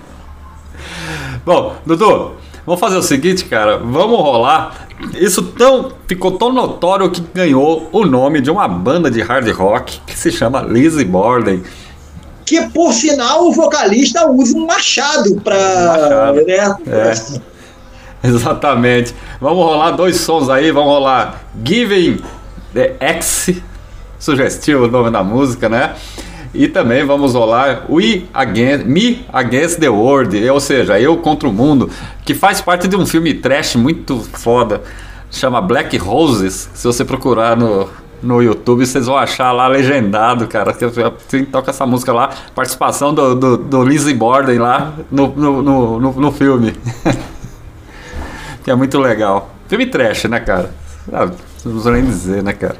[1.44, 2.32] Bom, Dudu,
[2.66, 3.78] vamos fazer o seguinte, cara.
[3.78, 4.88] Vamos rolar.
[5.14, 10.00] Isso tão, ficou tão notório que ganhou o nome de uma banda de hard rock
[10.06, 11.62] que se chama Lizzie Borden.
[12.44, 16.32] Que por sinal o vocalista usa um machado para.
[16.32, 16.76] Né?
[16.86, 17.46] É.
[18.26, 19.14] Exatamente.
[19.40, 20.70] Vamos rolar dois sons aí.
[20.70, 22.20] Vamos rolar Giving
[22.72, 23.50] the X,
[24.18, 25.94] sugestivo o nome da música, né?
[26.56, 31.52] E também vamos rolar We Against, Me Against the World, ou seja, Eu contra o
[31.52, 31.90] Mundo,
[32.24, 34.82] que faz parte de um filme trash muito foda,
[35.30, 36.70] chama Black Roses.
[36.72, 37.90] Se você procurar no,
[38.22, 40.74] no YouTube, vocês vão achar lá legendado, cara.
[41.28, 46.12] Quem toca essa música lá, participação do, do, do Borden lá no, no, no, no,
[46.12, 46.74] no filme.
[48.64, 49.50] que é muito legal.
[49.68, 50.70] Filme trash, né, cara?
[51.12, 51.34] Ah, não
[51.72, 52.76] preciso nem dizer, né, cara?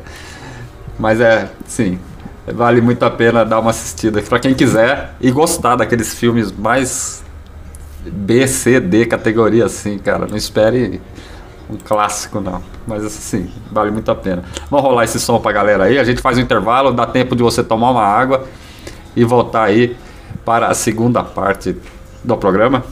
[0.99, 1.99] Mas é, sim,
[2.53, 7.25] vale muito a pena dar uma assistida para quem quiser e gostar daqueles filmes mais
[8.05, 10.27] B, C, D categoria assim, cara.
[10.27, 11.01] Não espere
[11.69, 14.45] um clássico não, mas assim, vale muito a pena.
[14.71, 17.43] Vamos rolar esse som pra galera aí, a gente faz um intervalo, dá tempo de
[17.43, 18.47] você tomar uma água
[19.17, 19.97] e voltar aí
[20.45, 21.77] para a segunda parte
[22.23, 22.85] do programa.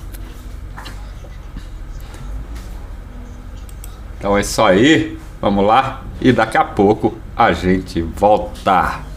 [4.19, 9.14] Então é isso aí, vamos lá e daqui a pouco a gente volta.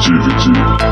[0.00, 0.89] 记记记。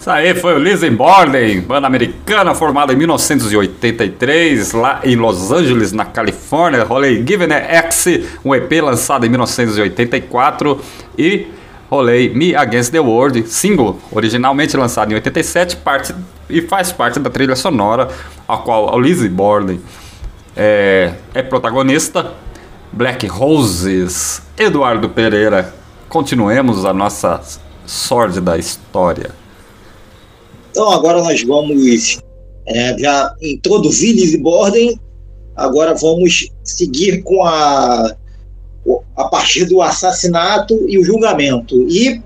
[0.00, 5.92] Isso aí foi o Lizzie Borden, banda americana formada em 1983 lá em Los Angeles,
[5.92, 6.84] na Califórnia.
[6.84, 8.06] Rolei Given X,
[8.42, 10.80] um EP lançado em 1984
[11.18, 11.48] e
[11.90, 16.14] rolei Me Against the World, single originalmente lançado em 87 parte,
[16.48, 18.08] e faz parte da trilha sonora
[18.48, 19.82] a qual o Lizzie Borden
[20.56, 22.32] é, é protagonista.
[22.90, 25.74] Black Roses, Eduardo Pereira.
[26.08, 27.38] Continuemos a nossa
[27.84, 29.38] sórdida história.
[30.70, 32.18] Então agora nós vamos
[32.66, 34.98] é, já introduzir Lizzie Borden.
[35.56, 38.16] Agora vamos seguir com a
[39.14, 42.22] a partir do assassinato e o julgamento e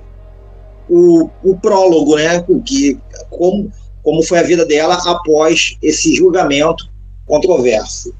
[0.88, 2.44] o, o prólogo, né?
[2.48, 3.72] O que como
[4.02, 6.88] como foi a vida dela após esse julgamento
[7.26, 8.14] controverso.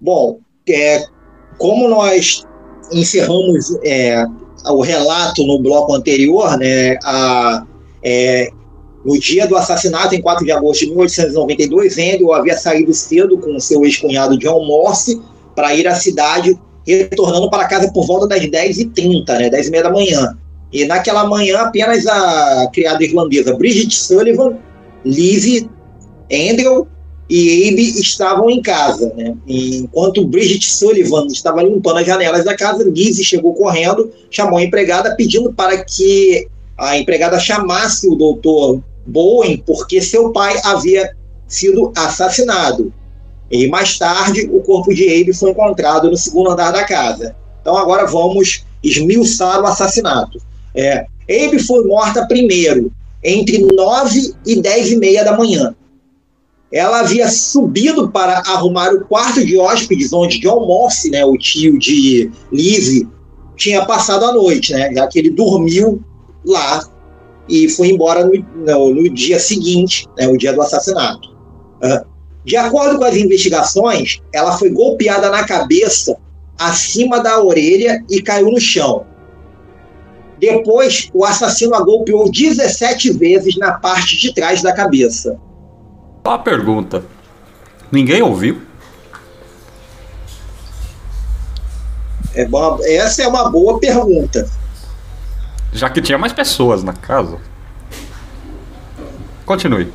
[0.00, 0.38] Bom,
[0.68, 1.04] é,
[1.58, 2.46] como nós
[2.92, 4.24] encerramos é,
[4.66, 7.64] o relato no bloco anterior, né, a,
[8.02, 8.50] é,
[9.04, 13.58] no dia do assassinato, em 4 de agosto de 1892, Andrew havia saído cedo com
[13.58, 15.20] seu ex-cunhado John Morse
[15.56, 20.38] para ir à cidade, retornando para casa por volta das 10h30, né, 10h30 da manhã.
[20.72, 24.56] E naquela manhã, apenas a criada irlandesa Bridget Sullivan,
[25.04, 25.68] Lizzie,
[26.32, 26.86] Andrew
[27.28, 29.12] e Abe estavam em casa.
[29.16, 29.34] Né?
[29.46, 35.14] Enquanto Bridget Sullivan estava limpando as janelas da casa, Lizzie chegou correndo, chamou a empregada,
[35.16, 36.46] pedindo para que
[36.76, 41.14] a empregada chamasse o doutor Bowen, porque seu pai havia
[41.46, 42.92] sido assassinado.
[43.50, 47.36] E mais tarde, o corpo de Abe foi encontrado no segundo andar da casa.
[47.60, 50.38] Então agora vamos esmiuçar o assassinato.
[50.74, 52.90] É, Abe foi morta primeiro,
[53.22, 55.74] entre 9 e 10 e meia da manhã
[56.72, 61.78] ela havia subido para arrumar o quarto de hóspedes onde John Morse, né, o tio
[61.78, 63.06] de Lizzie,
[63.56, 66.02] tinha passado a noite, né, já que ele dormiu
[66.44, 66.82] lá
[67.48, 68.32] e foi embora no,
[68.64, 71.28] no, no dia seguinte, né, o dia do assassinato.
[71.82, 72.06] Uh,
[72.44, 76.16] de acordo com as investigações, ela foi golpeada na cabeça,
[76.58, 79.04] acima da orelha e caiu no chão.
[80.40, 85.38] Depois, o assassino a golpeou 17 vezes na parte de trás da cabeça.
[86.24, 87.04] Uma pergunta.
[87.90, 88.62] Ninguém ouviu?
[92.34, 94.48] É uma, essa é uma boa pergunta.
[95.72, 97.38] Já que tinha mais pessoas na casa.
[99.44, 99.92] Continue.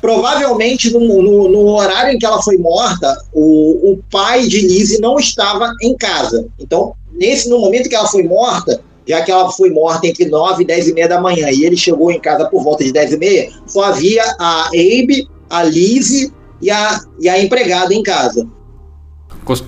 [0.00, 5.00] Provavelmente no, no, no horário em que ela foi morta, o, o pai de Lizzie
[5.00, 6.46] não estava em casa.
[6.58, 10.62] Então, nesse no momento que ela foi morta, já que ela foi morta entre 9
[10.62, 13.14] e 10 e meia da manhã, e ele chegou em casa por volta de 10
[13.14, 16.30] e meia, só havia a Abe, a Lizzie
[16.60, 18.46] e a, e a empregada em casa.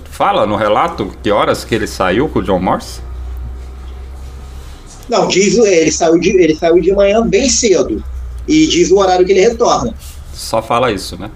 [0.05, 3.01] Fala no relato que horas que ele saiu com o John Morse?
[5.09, 8.03] Não, diz ele saiu de, ele saiu de manhã bem cedo.
[8.47, 9.95] E diz o horário que ele retorna.
[10.31, 11.31] Só fala isso, né?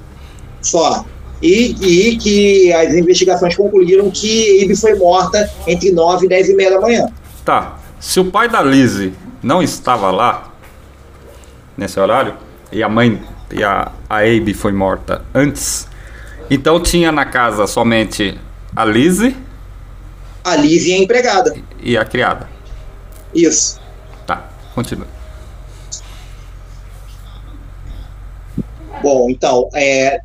[0.61, 1.03] Só.
[1.41, 6.55] E, e que as investigações concluíram que Abe foi morta entre 9 e 10 e
[6.55, 7.07] meia da manhã.
[7.43, 7.79] Tá.
[7.99, 10.53] Se o pai da Lizzie não estava lá
[11.77, 12.35] nesse horário
[12.71, 13.21] e a mãe
[13.51, 15.87] e a, a Abe foi morta antes,
[16.49, 18.37] então tinha na casa somente
[18.75, 19.35] a Lizzie.
[20.43, 21.55] A Lizzie é a empregada.
[21.79, 22.49] E a criada.
[23.33, 23.79] Isso.
[24.25, 25.07] Tá, continua.
[29.01, 30.19] Bom, então, é,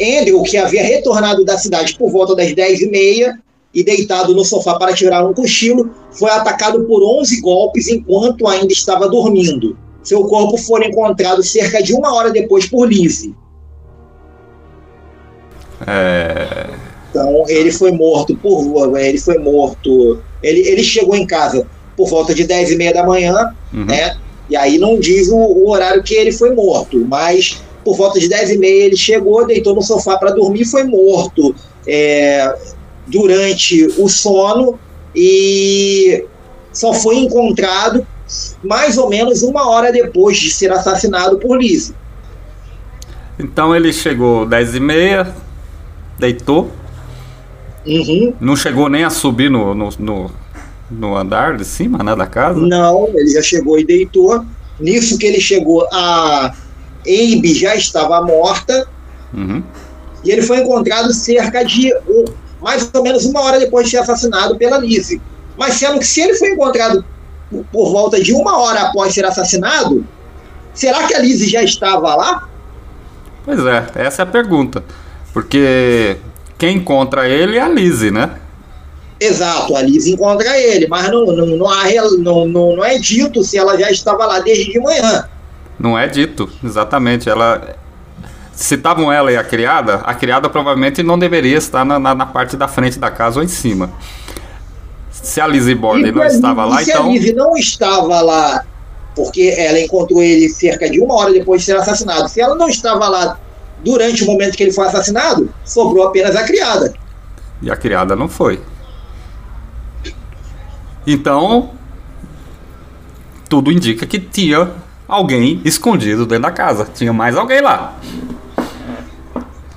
[0.00, 3.43] Andrew, que havia retornado da cidade por volta das 10h30 e
[3.82, 9.08] deitado no sofá para tirar um cochilo, foi atacado por 11 golpes enquanto ainda estava
[9.08, 9.76] dormindo.
[10.02, 13.34] Seu corpo foi encontrado cerca de uma hora depois por Lizzie.
[15.86, 16.68] É...
[17.10, 20.20] Então ele foi morto por ele foi morto.
[20.42, 21.66] Ele, ele chegou em casa
[21.96, 23.86] por volta de 10 e meia da manhã, Uhum.
[23.86, 24.16] né?
[24.48, 28.28] E aí não diz o, o horário que ele foi morto, mas por volta de
[28.28, 31.54] 10 e meia ele chegou, deitou no sofá para dormir e foi morto
[31.86, 32.54] é,
[33.06, 34.78] durante o sono
[35.14, 36.24] e
[36.72, 38.06] só foi encontrado
[38.62, 41.94] mais ou menos uma hora depois de ser assassinado por Lizzie.
[43.38, 45.34] Então ele chegou 10 e meia,
[46.18, 46.70] deitou,
[47.86, 48.32] Uhum.
[48.40, 50.30] não chegou nem a subir no, no, no,
[50.90, 52.58] no andar de cima, né, da casa.
[52.58, 54.42] Não, ele já chegou e deitou.
[54.80, 56.46] Nisso que ele chegou, a
[57.06, 58.88] Abe já estava morta
[59.34, 59.62] Uhum.
[60.24, 61.92] e ele foi encontrado cerca de
[62.64, 65.20] mais ou menos uma hora depois de ser assassinado pela Lizzie.
[65.56, 67.04] Mas sendo que se ele foi encontrado
[67.70, 70.04] por, volta de uma hora após ser assassinado,
[70.72, 72.48] será que a Lizzie já estava lá?
[73.44, 74.82] Pois é, essa é a pergunta.
[75.32, 76.16] Porque
[76.56, 78.38] quem encontra ele é a Lizzie, né?
[79.20, 81.84] Exato, a Lizzie encontra ele, mas não, não, não, há
[82.18, 85.28] não, não, não é dito se ela já estava lá desde de manhã.
[85.78, 87.28] Não é dito, exatamente.
[87.28, 87.76] Ela.
[88.54, 92.56] Citavam ela e a criada, a criada provavelmente não deveria estar na, na, na parte
[92.56, 93.92] da frente da casa ou em cima.
[95.10, 97.06] Se a Lizzie Borden não se estava lá, se então.
[97.06, 98.64] a Lizzie não estava lá,
[99.14, 102.68] porque ela encontrou ele cerca de uma hora depois de ser assassinado, se ela não
[102.68, 103.38] estava lá
[103.84, 106.94] durante o momento que ele foi assassinado, sobrou apenas a criada.
[107.60, 108.60] E a criada não foi.
[111.06, 111.70] Então,
[113.48, 114.70] tudo indica que tinha
[115.06, 116.88] alguém escondido dentro da casa.
[116.92, 117.94] Tinha mais alguém lá.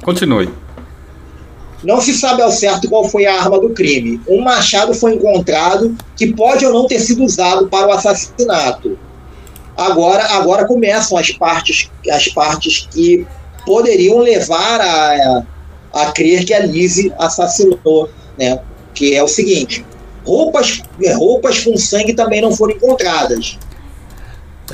[0.08, 0.50] Continue.
[1.84, 4.22] Não se sabe ao certo qual foi a arma do crime.
[4.26, 8.98] Um machado foi encontrado que pode ou não ter sido usado para o assassinato.
[9.76, 13.28] Agora, agora começam as partes, as partes que
[13.66, 15.44] poderiam levar a,
[15.94, 18.62] a crer que a Lizzie assassinou, né?
[18.94, 19.86] Que é o seguinte:
[20.26, 20.82] roupas,
[21.18, 23.60] roupas com sangue também não foram encontradas.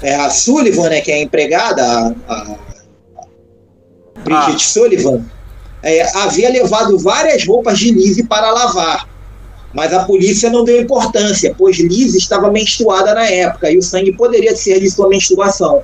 [0.04, 1.84] É, a Sullivan, né, que é a empregada,
[2.28, 2.73] a, a
[4.24, 4.60] Bridget Ah.
[4.60, 5.22] Sullivan,
[5.82, 9.08] é, havia levado várias roupas de Lizzie para lavar.
[9.74, 14.14] Mas a polícia não deu importância, pois Lizzie estava menstruada na época e o sangue
[14.16, 15.82] poderia ser de sua menstruação.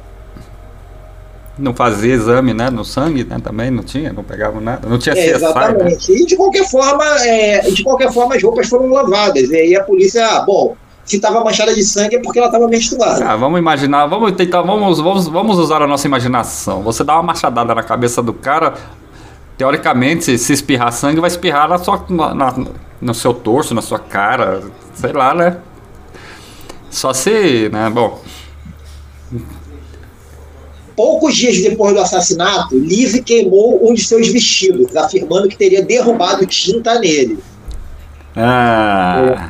[1.58, 2.70] Não fazia exame, né?
[2.70, 3.38] No sangue, né?
[3.44, 4.88] Também não tinha, não pegava nada.
[4.88, 5.36] Não tinha É, CSI, né?
[5.36, 6.12] exatamente.
[6.14, 9.50] E de qualquer forma, é, de qualquer forma, as roupas foram lavadas.
[9.50, 10.78] E aí a polícia, ah, bom,
[11.10, 13.26] se estava manchada de sangue é porque ela estava menstruada.
[13.32, 16.84] Ah, vamos imaginar, vamos tentar, vamos, vamos, vamos usar a nossa imaginação.
[16.84, 18.76] Você dá uma machadada na cabeça do cara,
[19.58, 22.56] teoricamente, se espirrar sangue, vai espirrar na sua, na- na-
[23.02, 24.62] no seu torso, na sua cara,
[24.94, 25.58] sei lá, né?
[26.92, 28.22] Só se, né, bom,
[30.96, 36.46] Poucos dias depois do assassinato, Lizzie queimou um de seus vestidos, afirmando que teria derrubado
[36.46, 37.40] tinta nele.
[38.36, 39.50] ah,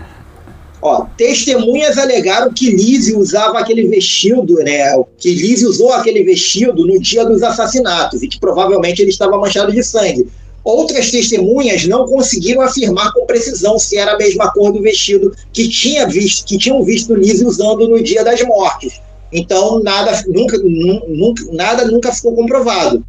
[0.82, 4.93] Ó, testemunhas alegaram que Lizzie usava aquele vestido, né?
[5.17, 9.71] Que Lizzie usou aquele vestido no dia dos assassinatos e que provavelmente ele estava manchado
[9.73, 10.27] de sangue.
[10.63, 15.67] Outras testemunhas não conseguiram afirmar com precisão se era a mesma cor do vestido que
[15.67, 19.01] tinha visto, que tinham visto Lizzie usando no dia das mortes.
[19.32, 23.05] Então nada nunca, nu- nunca nada nunca ficou comprovado,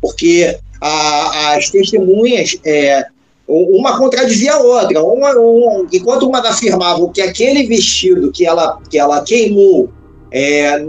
[0.00, 3.06] porque a- as testemunhas é,
[3.52, 5.02] uma contradizia a outra.
[5.02, 9.90] Uma, um- enquanto umas afirmavam que aquele vestido que ela, que ela queimou
[10.30, 10.86] é,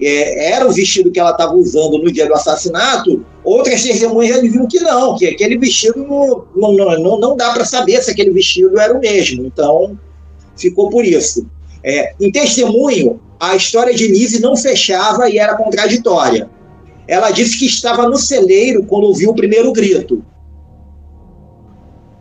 [0.00, 4.66] é, era o vestido que ela estava usando no dia do assassinato, outras testemunhas diziam
[4.66, 8.78] que não, que aquele vestido não, não, não, não, dá para saber se aquele vestido
[8.78, 9.44] era o mesmo.
[9.44, 9.98] Então,
[10.56, 11.46] ficou por isso.
[11.84, 16.48] É, em testemunho, a história de Lizzie não fechava e era contraditória.
[17.06, 20.24] Ela disse que estava no celeiro quando ouviu o primeiro grito.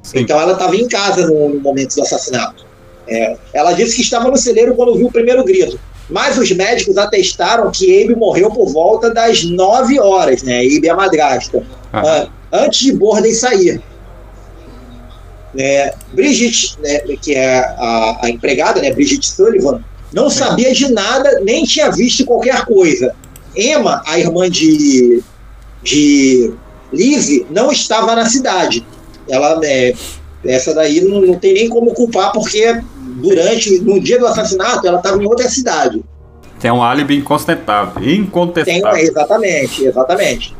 [0.01, 0.19] Sim.
[0.19, 2.65] Então ela estava em casa no, no momento do assassinato.
[3.07, 5.79] É, ela disse que estava no celeiro quando ouviu o primeiro grito.
[6.09, 10.59] Mas os médicos atestaram que Abe morreu por volta das 9 horas, né?
[10.59, 11.63] Abe é a madrasta.
[11.93, 13.81] Ah, antes de Borden sair.
[15.57, 19.83] É, Bridget, né, que é a, a empregada, né, Bridget Sullivan,
[20.13, 23.15] não sabia de nada, nem tinha visto qualquer coisa.
[23.55, 25.23] Emma, a irmã de,
[25.83, 26.53] de
[26.93, 28.85] Lizzie, não estava na cidade.
[29.29, 29.93] Ela, é,
[30.45, 32.81] essa daí não, não tem nem como culpar, porque
[33.21, 36.03] durante, no dia do assassinato, ela estava em outra cidade.
[36.59, 38.01] Tem um álibi incontestável.
[38.01, 38.97] Tem, Incontestável.
[38.99, 40.55] exatamente, exatamente.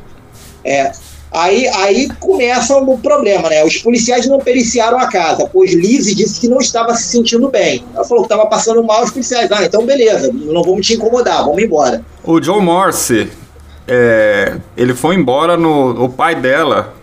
[0.63, 0.91] É,
[1.31, 3.63] aí, aí começa o problema, né?
[3.65, 7.83] Os policiais não periciaram a casa, pois Lizzie disse que não estava se sentindo bem.
[7.93, 9.51] Ela falou que estava passando mal os policiais.
[9.51, 12.01] Ah, então beleza, não vamos te incomodar, vamos embora.
[12.23, 13.29] O John Morse,
[13.87, 16.05] é, ele foi embora no.
[16.05, 16.93] O pai dela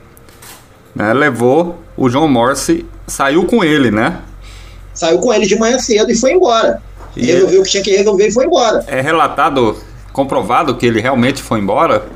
[0.97, 4.23] né, levou o John Morse, saiu com ele, né?
[4.95, 6.81] Saiu com ele de manhã cedo e foi embora.
[7.15, 8.83] E Resolveu o que tinha que resolver e foi embora.
[8.89, 9.77] É relatado,
[10.11, 12.07] comprovado que ele realmente foi embora?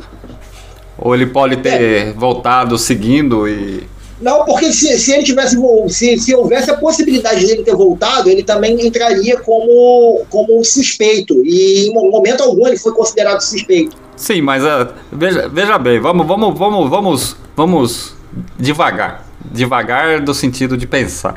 [0.97, 3.87] Ou ele pode ter voltado seguindo e.
[4.19, 5.57] Não, porque se, se ele tivesse
[5.89, 11.43] se, se houvesse a possibilidade dele ter voltado, ele também entraria como, como suspeito.
[11.45, 13.97] E em momento algum ele foi considerado suspeito.
[14.17, 18.20] Sim, mas ah, veja, veja bem, vamos, vamos, vamos, vamos, vamos
[18.59, 19.25] devagar.
[19.45, 21.35] Devagar do sentido de pensar.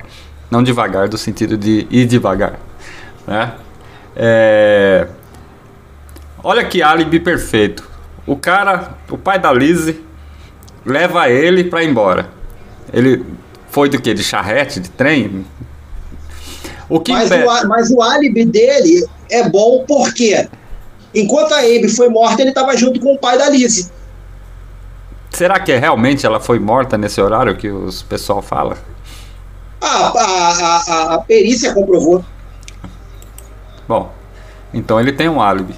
[0.51, 2.59] Não devagar do sentido de ir devagar.
[3.25, 3.53] Né?
[4.15, 5.07] É,
[6.43, 7.89] Olha que álibi perfeito.
[8.27, 10.03] O cara, o pai da Lizzie,
[10.85, 12.29] leva ele pra ir embora.
[12.91, 13.25] Ele
[13.69, 14.13] foi do que?
[14.13, 15.45] De charrete, de trem?
[16.89, 20.47] O que Mas impede- o, mas o álibi dele é bom porque,
[21.15, 23.87] enquanto a Abe foi morta, ele estava junto com o pai da Lizzie.
[25.43, 28.77] Será que realmente ela foi morta nesse horário que os pessoal fala?
[29.81, 32.23] A, a, a, a, perícia comprovou.
[33.85, 34.09] Bom,
[34.73, 35.75] então ele tem um álibi.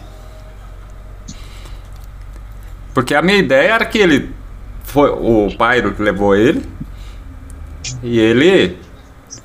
[2.93, 4.36] Porque a minha ideia era que ele
[4.84, 6.63] foi o pai levou ele
[8.03, 8.78] e ele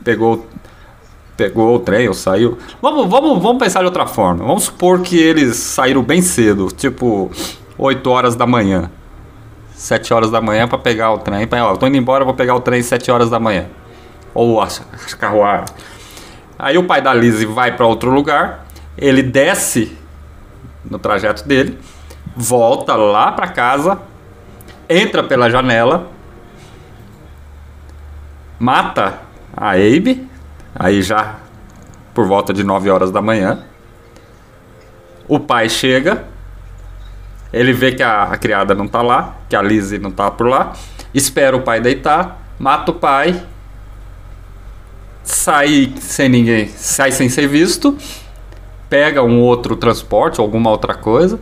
[0.04, 0.46] pegou
[1.34, 2.58] pegou o trem ou saiu.
[2.82, 4.44] Vamos, vamos, vamos pensar de outra forma.
[4.44, 7.30] Vamos supor que eles saíram bem cedo, tipo
[7.78, 8.90] 8 horas da manhã.
[9.80, 11.46] 7 horas da manhã para pegar o trem.
[11.46, 13.64] Pra, ó, tô indo embora, vou pegar o trem 7 horas da manhã.
[14.34, 15.74] Ou a a carruagem.
[16.58, 18.66] Aí o pai da Lizzie vai para outro lugar,
[18.96, 19.96] ele desce
[20.84, 21.78] no trajeto dele,
[22.36, 23.98] volta lá para casa,
[24.86, 26.08] entra pela janela,
[28.58, 29.20] mata
[29.56, 30.28] a Abe,
[30.74, 31.36] aí já
[32.12, 33.64] por volta de 9 horas da manhã.
[35.26, 36.26] O pai chega,
[37.52, 40.46] ele vê que a, a criada não tá lá, que a Lizzie não tá por
[40.48, 40.72] lá,
[41.14, 43.42] espera o pai deitar, mata o pai
[45.22, 47.96] sai sem ninguém, sai sem ser visto,
[48.88, 51.38] pega um outro transporte, alguma outra coisa,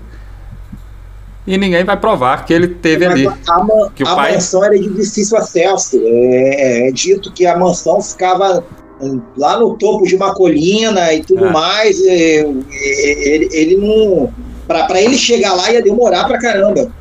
[1.46, 3.24] e ninguém vai provar que ele teve ali.
[3.24, 5.98] Mas a, ma- Que o a pai- mansão era de difícil acesso.
[6.04, 8.62] É, é dito que a mansão ficava
[9.00, 11.98] hum, lá no topo de uma colina e tudo mais.
[12.04, 14.30] é, é, ele, ele não.
[14.68, 16.92] Para ele chegar lá ia demorar pra caramba.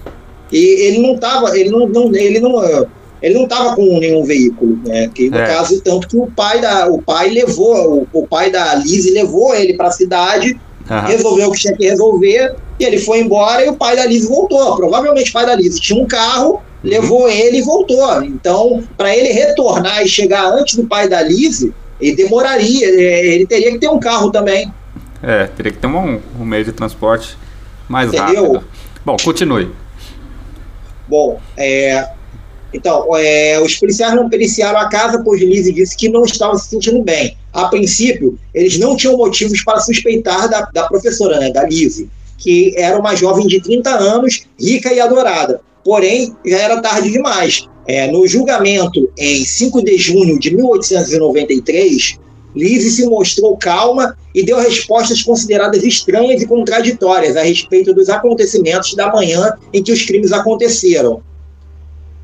[0.51, 0.57] E
[0.88, 1.55] ele não tava.
[1.59, 2.88] Ele não, não- ele não.
[3.22, 5.09] Ele não estava com nenhum veículo, né?
[5.13, 5.47] Que no É.
[5.47, 9.55] caso, tanto que o pai da, o pai levou, o, o pai da Lizzie levou
[9.55, 10.55] ele para a cidade
[10.89, 11.07] Aham.
[11.07, 14.30] resolveu o que tinha que resolver, e ele foi embora e o pai da Liz
[14.30, 14.76] voltou.
[14.76, 18.24] Provavelmente o pai da Liz tinha um carro, levou ele e voltou.
[18.24, 21.68] Então, para ele retornar e chegar antes do pai da Liz,
[21.99, 24.72] ele demoraria, é, ele teria que ter um carro também.
[25.24, 27.36] É, teria que ter um, um meio de transporte
[27.88, 28.53] mais Entendeu?
[28.53, 28.67] rápido.
[29.05, 29.69] Bom, continue.
[31.07, 32.09] Bom, é,
[32.73, 36.69] então, é, os policiais não periciaram a casa, pois Lizzie disse que não estava se
[36.69, 37.38] sentindo bem.
[37.53, 42.73] A princípio, eles não tinham motivos para suspeitar da, da professora, né, da Lizzie, que
[42.77, 45.61] era uma jovem de 30 anos, rica e adorada.
[45.83, 47.67] Porém, já era tarde demais.
[47.88, 52.19] É, no julgamento, em 5 de junho de 1893,
[52.58, 58.93] Lizzie se mostrou calma e deu respostas consideradas estranhas e contraditórias a respeito dos acontecimentos
[58.95, 61.22] da manhã em que os crimes aconteceram.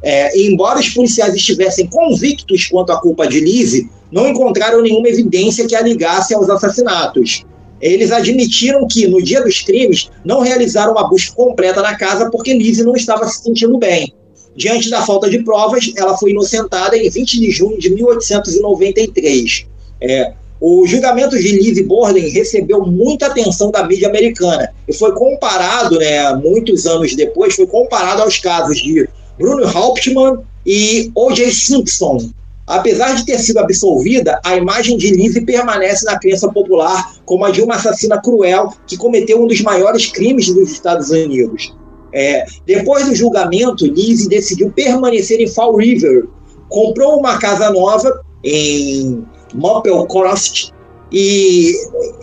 [0.02, 5.66] É, embora os policiais estivessem convictos quanto à culpa de Lizzie, não encontraram nenhuma evidência
[5.66, 7.46] que a ligasse aos assassinatos.
[7.80, 12.54] Eles admitiram que, no dia dos crimes, não realizaram uma busca completa na casa porque
[12.54, 14.14] Lizzie não estava se sentindo bem.
[14.56, 19.66] Diante da falta de provas, ela foi inocentada em 20 de junho de 1893.
[20.02, 20.34] É,
[20.66, 26.34] o julgamento de Lizzie Borden recebeu muita atenção da mídia americana e foi comparado, né,
[26.36, 31.52] muitos anos depois, foi comparado aos casos de Bruno Hauptmann e O.J.
[31.52, 32.30] Simpson.
[32.66, 37.52] Apesar de ter sido absolvida, a imagem de Lizzie permanece na crença popular como a
[37.52, 41.76] de uma assassina cruel que cometeu um dos maiores crimes dos Estados Unidos.
[42.14, 46.26] É, depois do julgamento, Lizzie decidiu permanecer em Fall River,
[46.70, 50.72] comprou uma casa nova em Maplecroft
[51.12, 51.74] e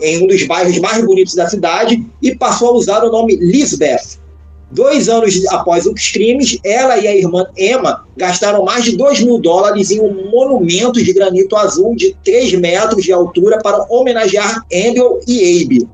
[0.01, 4.19] em um dos bairros mais bonitos da cidade e passou a usar o nome Lisbeth.
[4.69, 9.37] Dois anos após os crimes, ela e a irmã Emma gastaram mais de 2 mil
[9.37, 15.19] dólares em um monumento de granito azul de 3 metros de altura para homenagear Andrew
[15.27, 15.89] e Abe.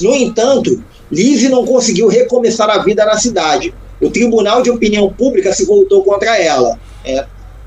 [0.00, 3.74] No entanto, Lizzie não conseguiu recomeçar a vida na cidade.
[4.00, 6.78] o Tribunal de Opinião Pública se voltou contra ela.
[7.04, 7.26] É,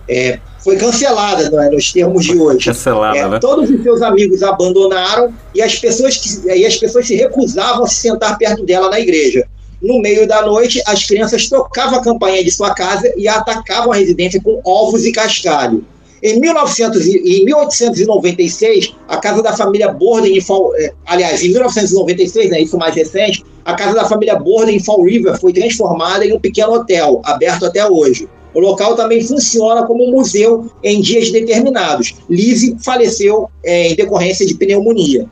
[0.09, 2.65] é, foi cancelada é, nos termos de hoje.
[2.65, 3.39] Cancelada, é, né?
[3.39, 7.87] Todos os seus amigos abandonaram e as pessoas que, e as pessoas se recusavam a
[7.87, 9.45] se sentar perto dela na igreja.
[9.81, 13.95] No meio da noite, as crianças tocavam a campainha de sua casa e atacavam a
[13.95, 15.83] residência com ovos e cascalho.
[16.23, 22.49] Em, 1900, em 1896, a casa da família Borden, em Fall, eh, aliás, em 1996,
[22.49, 26.31] né, isso mais recente, a casa da família Borden em Fall River foi transformada em
[26.31, 28.29] um pequeno hotel, aberto até hoje.
[28.53, 32.13] O local também funciona como um museu em dias determinados.
[32.29, 35.27] Lizzie faleceu é, em decorrência de pneumonia.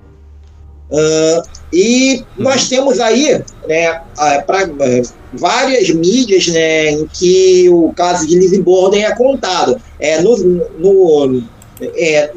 [0.91, 4.01] Uh, e nós temos aí né,
[4.45, 5.01] pra, é,
[5.32, 9.80] várias mídias né, em que o caso de Lizzie Borden é contado.
[9.99, 10.36] É, no,
[10.78, 11.43] no
[11.82, 12.32] é,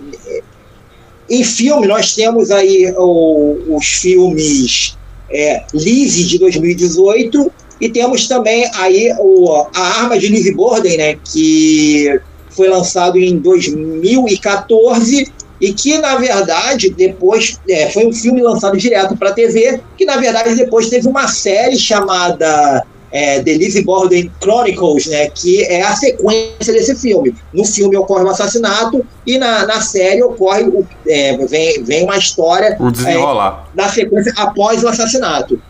[1.28, 4.96] em filme, nós temos aí o, os filmes
[5.30, 7.50] é, de 2018
[7.80, 12.20] e temos também aí o, a Arma de Lizzie Borden, né, que
[12.50, 19.16] foi lançado em 2014 e que na verdade depois é, foi um filme lançado direto
[19.16, 25.06] para TV, que na verdade depois teve uma série chamada é, The Lizzie Borden Chronicles,
[25.06, 27.32] né, que é a sequência desse filme.
[27.52, 32.16] No filme ocorre um assassinato e na, na série ocorre o, é, vem, vem uma
[32.16, 33.68] história o desenrolar.
[33.72, 35.60] É, da sequência após o assassinato.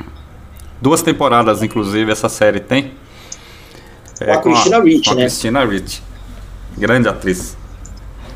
[0.85, 2.93] Duas temporadas, inclusive, essa série tem.
[4.21, 5.23] É, com a Christina Ricci, com né?
[5.23, 6.03] A Christina Ricci.
[6.77, 7.57] Grande atriz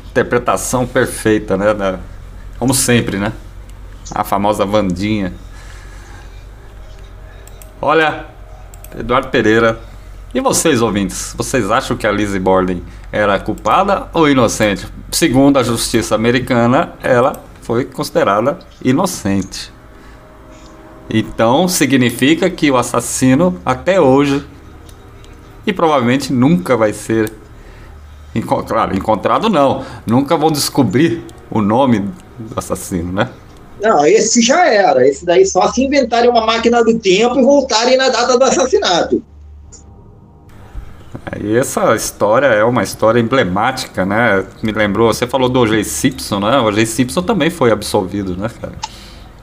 [0.09, 1.75] interpretação perfeita, né?
[1.75, 1.99] Da,
[2.57, 3.33] como sempre, né?
[4.15, 5.31] A famosa Vandinha.
[7.79, 8.25] Olha,
[8.97, 9.79] Eduardo Pereira.
[10.33, 11.35] E vocês, ouvintes?
[11.37, 12.81] Vocês acham que a Lizzie Borden
[13.11, 14.87] era culpada ou inocente?
[15.11, 19.71] Segundo a justiça americana, ela foi considerada inocente.
[21.09, 24.45] Então significa que o assassino, até hoje,
[25.65, 27.31] e provavelmente nunca vai ser
[28.67, 29.83] Claro, encontrado não.
[30.05, 31.99] Nunca vão descobrir o nome
[32.37, 33.29] do assassino, né?
[33.81, 35.07] Não, esse já era.
[35.07, 39.23] Esse daí só se inventarem uma máquina do tempo e voltarem na data do assassinato.
[41.41, 44.45] E essa história é uma história emblemática, né?
[44.61, 45.83] Me lembrou, você falou do O.J.
[45.83, 46.59] Simpson, né?
[46.59, 46.85] O O.J.
[46.85, 48.75] Simpson também foi absolvido, né, cara?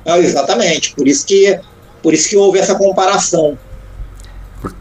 [0.06, 0.94] Ah, exatamente.
[0.94, 1.58] Por isso que,
[2.02, 3.58] por isso que houve essa comparação.
[4.60, 4.72] Por,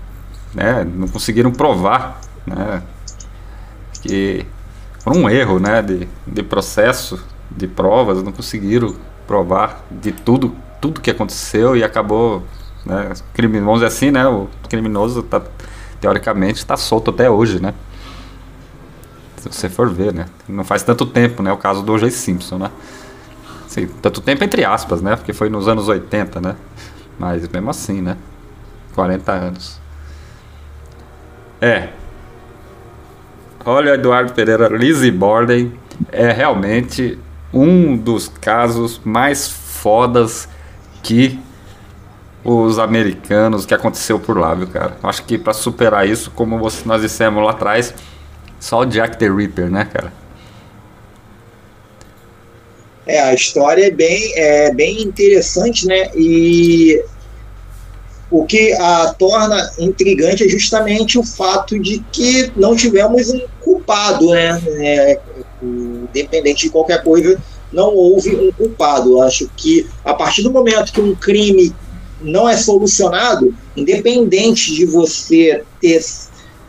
[0.53, 2.84] né, não conseguiram provar, né?
[4.01, 4.45] que
[5.03, 8.95] por um erro né, de, de processo, de provas, não conseguiram
[9.28, 12.43] provar de tudo, tudo que aconteceu e acabou,
[12.86, 15.41] né, criminoso, dizer assim, né, o criminoso tá,
[15.99, 17.73] teoricamente está solto até hoje, né?
[19.38, 20.26] Se você for ver, né?
[20.47, 21.51] Não faz tanto tempo, né?
[21.51, 22.09] O caso do O.J.
[22.09, 22.71] Simpson, né?
[23.76, 25.15] Assim, tanto tempo entre aspas, né?
[25.15, 26.55] Porque foi nos anos 80, né?
[27.19, 28.17] Mas mesmo assim, né?
[28.93, 29.80] 40 anos.
[31.61, 31.89] É,
[33.67, 35.73] Olha, Eduardo Pereira, Lizzie Borden
[36.11, 37.17] é realmente
[37.51, 40.47] um dos casos mais fodas
[41.01, 41.39] que
[42.43, 44.95] os americanos que aconteceu por lá, viu, cara?
[45.01, 47.91] Acho que para superar isso, como nós dissemos lá atrás,
[48.59, 50.13] só o Jack the Ripper, né, cara?
[53.08, 56.10] É, a história é bem, é bem interessante, né?
[56.16, 57.03] E
[58.32, 64.32] o que a torna intrigante é justamente o fato de que não tivemos um culpado,
[64.32, 64.62] né?
[64.80, 65.20] É,
[65.62, 67.39] independente de qualquer coisa,
[67.72, 69.12] não houve um culpado.
[69.12, 71.74] Eu acho que a partir do momento que um crime
[72.22, 76.03] não é solucionado, independente de você ter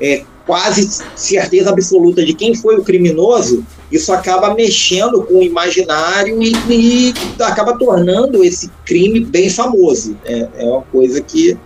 [0.01, 6.41] é, quase certeza absoluta de quem foi o criminoso, isso acaba mexendo com o imaginário
[6.41, 10.17] e, e acaba tornando esse crime bem famoso.
[10.25, 11.59] É, é uma coisa que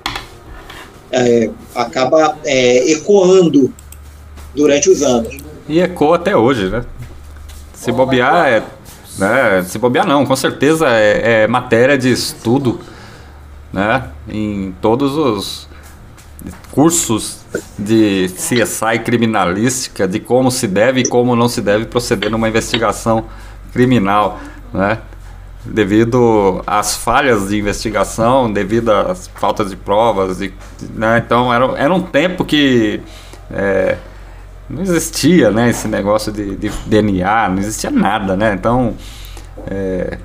[1.12, 3.72] é, acaba é, ecoando
[4.54, 5.36] durante os anos.
[5.68, 6.84] E ecoa até hoje, né?
[7.74, 8.62] Se bobear, é,
[9.18, 9.62] né?
[9.62, 12.80] Se bobear não, com certeza é, é matéria de estudo,
[13.72, 14.10] né?
[14.28, 15.69] Em todos os
[16.70, 17.44] cursos
[17.78, 23.26] de CSI criminalística, de como se deve e como não se deve proceder numa investigação
[23.72, 24.40] criminal,
[24.72, 24.98] né?
[25.64, 30.54] Devido às falhas de investigação, devido às faltas de provas, e,
[30.94, 31.22] né?
[31.24, 33.02] então era, era um tempo que
[33.50, 33.98] é,
[34.68, 35.68] não existia, né?
[35.68, 38.54] Esse negócio de, de, DNA, não existia nada, né?
[38.54, 38.94] Então
[39.66, 40.18] é,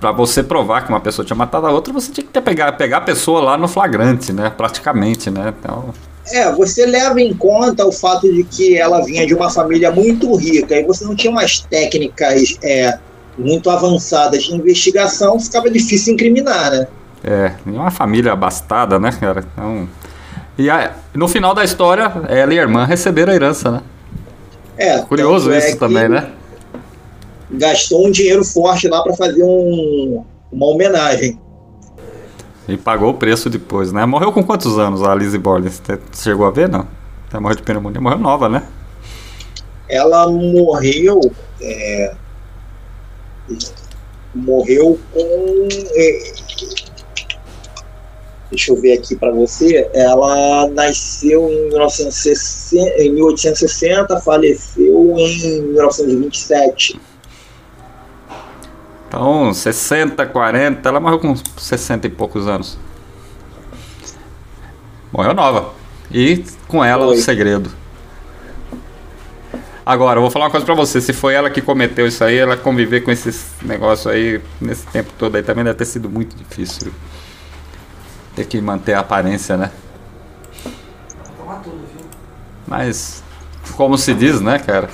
[0.00, 2.72] para você provar que uma pessoa tinha matado a outra, você tinha que ter, pegar,
[2.72, 4.50] pegar a pessoa lá no flagrante, né?
[4.50, 5.52] Praticamente, né?
[5.60, 5.92] Então...
[6.32, 10.34] É, você leva em conta o fato de que ela vinha de uma família muito
[10.36, 12.98] rica e você não tinha umas técnicas é,
[13.36, 16.86] muito avançadas de investigação, ficava difícil incriminar, né?
[17.22, 19.44] É, uma família abastada, né, cara?
[19.52, 19.88] Então...
[20.56, 23.80] E a- no final da história, ela e a irmã receberam a herança, né?
[24.76, 26.28] É, Curioso é isso que também, né?
[27.52, 31.38] Gastou um dinheiro forte lá para fazer um, uma homenagem.
[32.68, 34.06] E pagou o preço depois, né?
[34.06, 35.70] Morreu com quantos anos a Lizzie Borden?
[35.70, 36.86] Você chegou a ver, não?
[37.32, 38.00] Ela morreu de pneumonia.
[38.00, 38.62] Morreu nova, né?
[39.88, 41.20] Ela morreu.
[41.60, 42.14] é,
[44.34, 45.68] morreu com.
[45.94, 46.32] é,
[48.50, 49.88] deixa eu ver aqui para você.
[49.92, 57.00] Ela nasceu em, 1960, em 1860, faleceu em 1927.
[59.10, 62.78] Então, 60, 40, ela morreu com 60 e poucos anos.
[65.10, 65.74] Morreu nova.
[66.12, 67.16] E com ela Foi.
[67.16, 67.72] o segredo.
[69.84, 71.00] Agora, eu vou falar uma coisa pra você.
[71.00, 75.10] Se foi ela que cometeu isso aí, ela conviver com esses negócios aí nesse tempo
[75.18, 76.92] todo aí também deve ter sido muito difícil.
[78.36, 79.72] Ter que manter a aparência, né?
[82.64, 83.24] Mas,
[83.76, 84.88] como se diz, né, cara?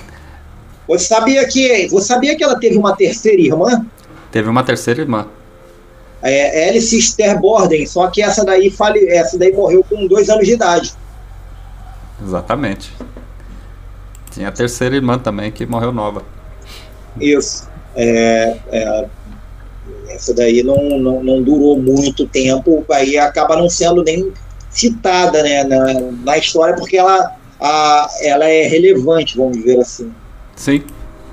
[0.88, 3.84] Você sabia que você sabia que ela teve uma terceira irmã?
[4.30, 5.26] Teve uma terceira irmã.
[6.22, 10.46] É, Alice Esther Borden, só que essa daí fale, essa daí morreu com dois anos
[10.46, 10.94] de idade.
[12.22, 12.92] Exatamente.
[14.30, 16.22] Tinha a terceira irmã também que morreu nova.
[17.20, 17.68] Isso.
[17.94, 19.06] É, é,
[20.08, 24.32] essa daí não, não, não durou muito tempo, aí acaba não sendo nem
[24.70, 30.12] citada né, na, na história, porque ela, a, ela é relevante, vamos dizer assim.
[30.54, 30.82] Sim,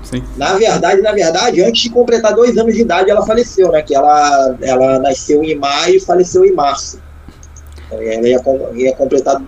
[0.04, 0.22] sim.
[0.36, 3.82] Na verdade, na verdade, antes de completar dois anos de idade, ela faleceu, né?
[3.82, 7.00] Que ela, ela nasceu em maio e faleceu em março.
[7.90, 8.38] Ela ia,
[8.74, 9.40] ia completar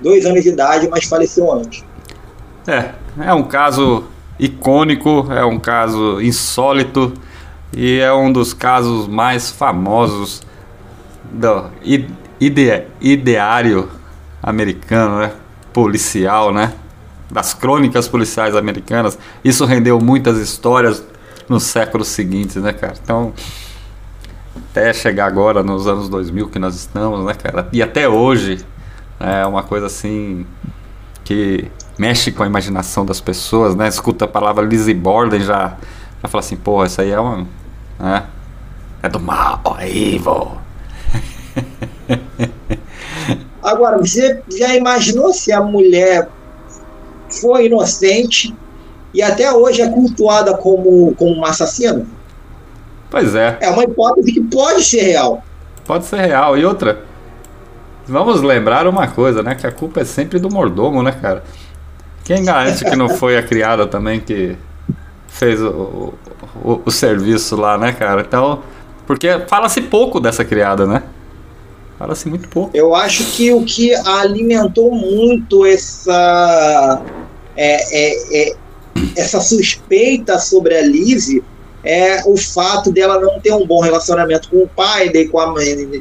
[0.00, 1.84] dois anos de idade, mas faleceu antes.
[2.66, 2.90] É,
[3.20, 4.04] é um caso
[4.38, 7.12] icônico, é um caso insólito
[7.72, 10.42] e é um dos casos mais famosos
[11.30, 13.88] do ide- ideário
[14.42, 15.32] americano, né?
[15.72, 16.72] Policial, né?
[17.32, 19.18] Das crônicas policiais americanas.
[19.42, 21.02] Isso rendeu muitas histórias
[21.48, 22.94] nos séculos seguintes, né, cara?
[23.02, 23.32] Então,
[24.70, 27.68] até chegar agora nos anos 2000 que nós estamos, né, cara?
[27.72, 28.64] E até hoje
[29.18, 30.46] é uma coisa assim
[31.24, 33.88] que mexe com a imaginação das pessoas, né?
[33.88, 35.76] Escuta a palavra Lizzie Borden já,
[36.22, 37.46] já fala assim, pô, isso aí é uma,
[37.98, 38.24] né?
[39.02, 40.52] É do mal, é evil.
[43.62, 46.28] Agora, você já imaginou se a mulher
[47.40, 48.54] foi inocente
[49.14, 52.04] e até hoje é cultuada como, como uma assassina?
[53.10, 55.42] Pois é, É uma hipótese que pode ser real.
[55.84, 56.56] pode ser real.
[56.56, 57.02] E outra,
[58.06, 59.54] vamos lembrar uma coisa, né?
[59.54, 61.44] Que a culpa é sempre do mordomo, né, cara?
[62.24, 64.56] Quem garante que não foi a criada também que
[65.28, 66.14] fez o,
[66.64, 68.22] o, o serviço lá, né, cara?
[68.22, 68.60] Então,
[69.06, 71.02] porque fala-se pouco dessa criada, né?
[71.98, 72.70] Fala-se muito pouco.
[72.74, 77.02] Eu acho que o que alimentou muito essa
[77.56, 78.56] é, é, é,
[79.16, 81.42] essa suspeita sobre a Lizzie
[81.84, 85.52] é o fato dela não ter um bom relacionamento com o pai, de, com a,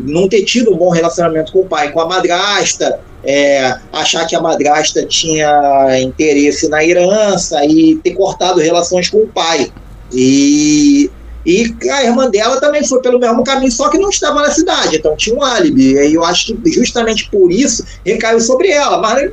[0.02, 4.36] não ter tido um bom relacionamento com o pai, com a madrasta, é, achar que
[4.36, 9.72] a madrasta tinha interesse na herança e ter cortado relações com o pai.
[10.14, 11.10] E,
[11.46, 14.98] e a irmã dela também foi pelo mesmo caminho, só que não estava na cidade,
[14.98, 15.94] então tinha um álibi.
[15.94, 19.00] E eu acho que justamente por isso recaiu sobre ela.
[19.00, 19.32] Mas,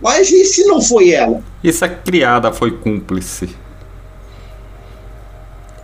[0.00, 1.42] mas e se não foi ela?
[1.62, 3.48] E se a criada foi cúmplice?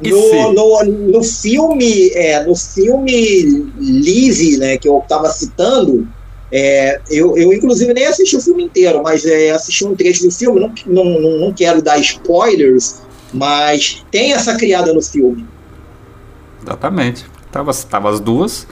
[0.00, 6.06] No, no, no filme, é, no filme Lizzie, né, que eu estava citando,
[6.52, 10.30] é, eu, eu inclusive nem assisti o filme inteiro, mas é, assisti um trecho do
[10.30, 13.00] filme, não, não, não, não quero dar spoilers,
[13.32, 15.46] mas tem essa criada no filme.
[16.62, 17.24] Exatamente.
[17.50, 18.66] Tava, tava as duas.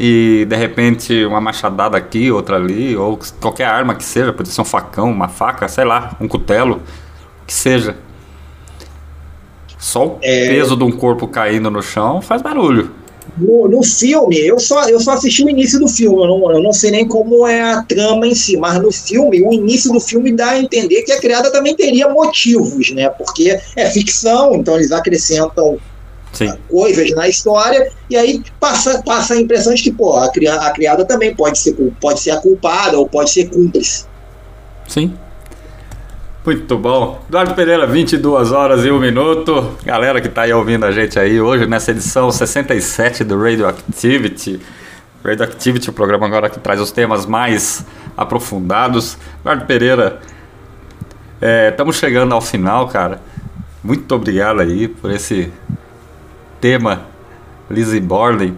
[0.00, 4.60] E de repente uma machadada aqui, outra ali, ou qualquer arma que seja, pode ser
[4.60, 6.80] um facão, uma faca, sei lá, um cutelo,
[7.46, 7.96] que seja.
[9.78, 10.48] Só o É.
[10.48, 12.90] peso de um corpo caindo no chão faz barulho.
[13.36, 16.62] No, no filme, eu só, eu só assisti o início do filme, eu não, eu
[16.62, 20.00] não sei nem como é a trama em si, mas no filme, o início do
[20.00, 23.08] filme dá a entender que a criada também teria motivos, né?
[23.10, 25.78] Porque é ficção, então eles acrescentam
[26.38, 26.58] Sim.
[26.68, 30.70] coisas na história, e aí passa, passa a impressão de que, pô, a, cria- a
[30.70, 34.06] criada também pode ser, pode ser a culpada ou pode ser cúmplice.
[34.86, 35.14] Sim.
[36.44, 37.20] Muito bom.
[37.28, 39.76] Eduardo Pereira, 22 horas e 1 minuto.
[39.84, 44.58] Galera que tá aí ouvindo a gente aí hoje nessa edição 67 do Radioactivity.
[45.22, 47.84] Radioactivity, o programa agora que traz os temas mais
[48.16, 49.18] aprofundados.
[49.40, 50.20] Eduardo Pereira,
[51.70, 53.20] estamos chegando ao final, cara.
[53.84, 55.52] Muito obrigado aí por esse
[56.60, 57.06] tema
[57.70, 58.54] Lizzie Borden.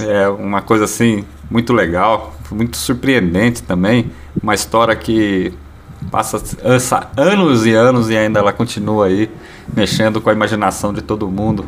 [0.00, 2.34] É uma coisa assim muito legal.
[2.50, 4.10] muito surpreendente também.
[4.42, 5.52] Uma história que
[6.10, 6.40] passa
[7.16, 9.28] anos e anos e ainda ela continua aí
[9.74, 11.66] mexendo com a imaginação de todo mundo.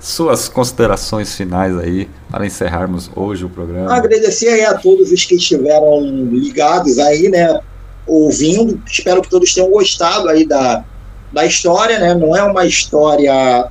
[0.00, 3.94] Suas considerações finais aí para encerrarmos hoje o programa.
[3.94, 7.60] Agradecer a todos os que estiveram ligados aí, né?
[8.06, 8.80] Ouvindo.
[8.86, 10.84] Espero que todos tenham gostado aí da,
[11.32, 12.14] da história, né?
[12.14, 13.70] Não é uma história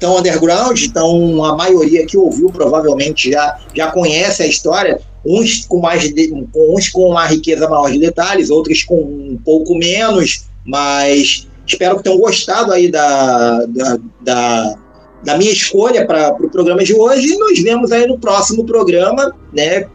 [0.00, 5.78] tão underground, então a maioria que ouviu provavelmente já, já conhece a história, uns com
[5.78, 11.46] mais de, uns com uma riqueza maior de detalhes, outros com um pouco menos, mas
[11.66, 14.74] espero que tenham gostado aí da, da, da
[15.22, 18.64] da minha escolha para o pro programa de hoje e nos vemos aí no próximo
[18.64, 19.86] programa, né?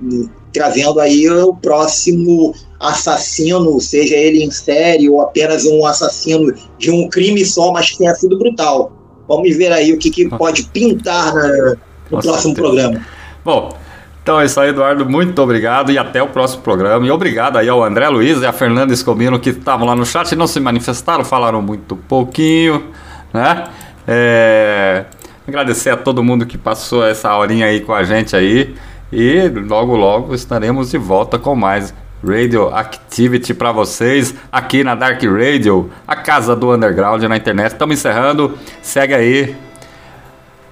[0.53, 7.09] Trazendo aí o próximo assassino, seja ele em série ou apenas um assassino de um
[7.09, 8.91] crime só, mas que tenha sido brutal.
[9.27, 11.75] Vamos ver aí o que, que pode pintar na,
[12.11, 12.55] no próximo certeza.
[12.55, 13.05] programa.
[13.43, 13.77] Bom,
[14.21, 15.07] então é isso aí, Eduardo.
[15.07, 17.05] Muito obrigado e até o próximo programa.
[17.05, 20.31] E obrigado aí ao André Luiz e a Fernanda Escobino que estavam lá no chat
[20.31, 22.85] e não se manifestaram, falaram muito pouquinho,
[23.33, 23.65] né?
[24.07, 25.05] É...
[25.47, 28.75] Agradecer a todo mundo que passou essa horinha aí com a gente aí.
[29.11, 31.93] E logo, logo estaremos de volta com mais
[32.25, 37.73] Radio Activity para vocês aqui na Dark Radio, a casa do underground na internet.
[37.73, 38.57] Estamos encerrando.
[38.81, 39.55] Segue aí.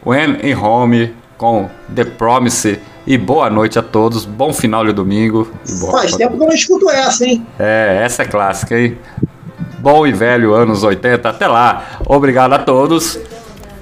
[0.04, 2.80] When in Home com The Promise.
[3.06, 4.26] E boa noite a todos.
[4.26, 5.48] Bom final de domingo.
[5.92, 7.46] Faz tempo que eu não escuto essa, hein?
[7.60, 8.98] É, essa é clássica, hein?
[9.80, 11.30] Bom e velho anos 80.
[11.30, 12.00] Até lá.
[12.08, 13.20] Obrigado a todos.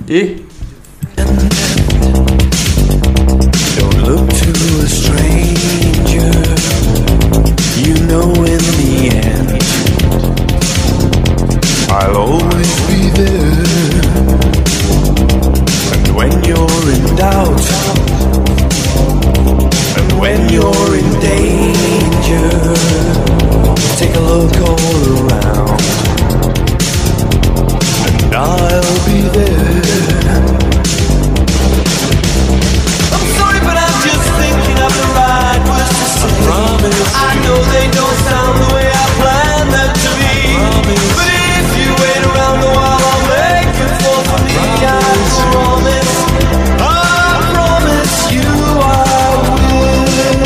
[0.10, 0.44] E
[8.12, 8.94] know in the
[9.24, 9.50] end,
[11.90, 14.04] I'll always be there.
[15.94, 17.66] And when you're in doubt,
[19.98, 22.50] and when you're in danger,
[23.96, 25.80] take a look all around,
[28.08, 29.11] and I'll
[37.14, 40.36] I know they don't sound the way I planned them to be.
[41.18, 43.70] But if you wait around a while, I'll make
[44.02, 44.56] fall for me.
[44.82, 45.00] I
[45.52, 46.14] promise,
[46.80, 46.92] I
[47.54, 48.52] promise you
[48.82, 48.94] I
[49.52, 50.42] will.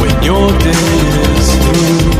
[0.00, 0.86] When your day
[1.34, 2.10] is through,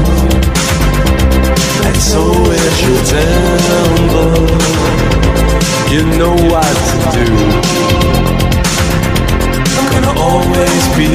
[1.86, 4.32] and so is your temper,
[5.92, 7.63] you know what to do
[10.44, 11.08] always be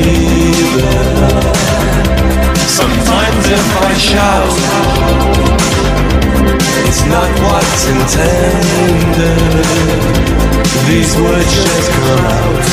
[0.78, 1.54] there.
[2.68, 4.56] Sometimes if I shout,
[6.86, 9.40] it's not what's intended.
[10.88, 12.66] These words just come out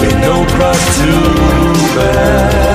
[0.00, 1.12] with no cross to
[1.96, 2.74] bear.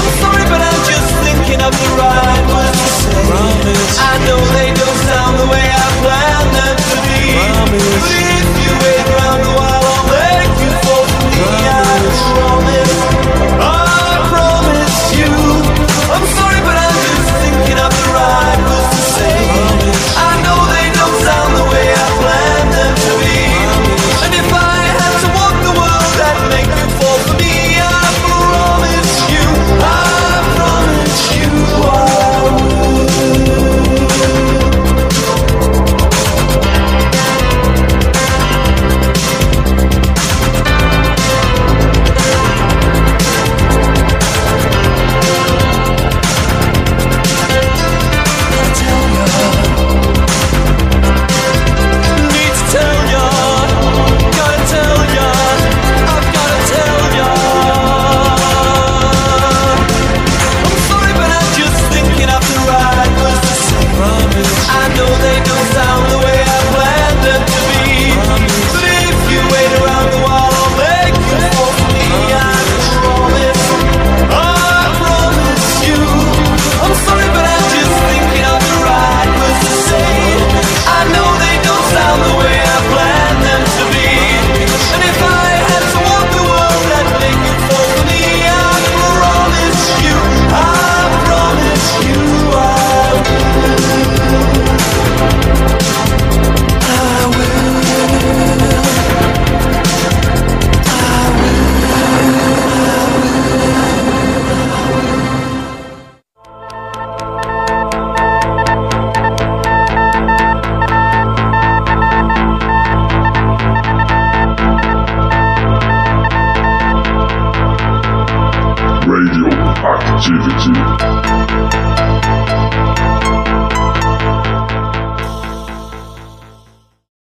[0.00, 3.16] I'm sorry, but I'm just thinking of the right words to say.
[3.28, 3.94] Promise.
[3.98, 4.63] I know they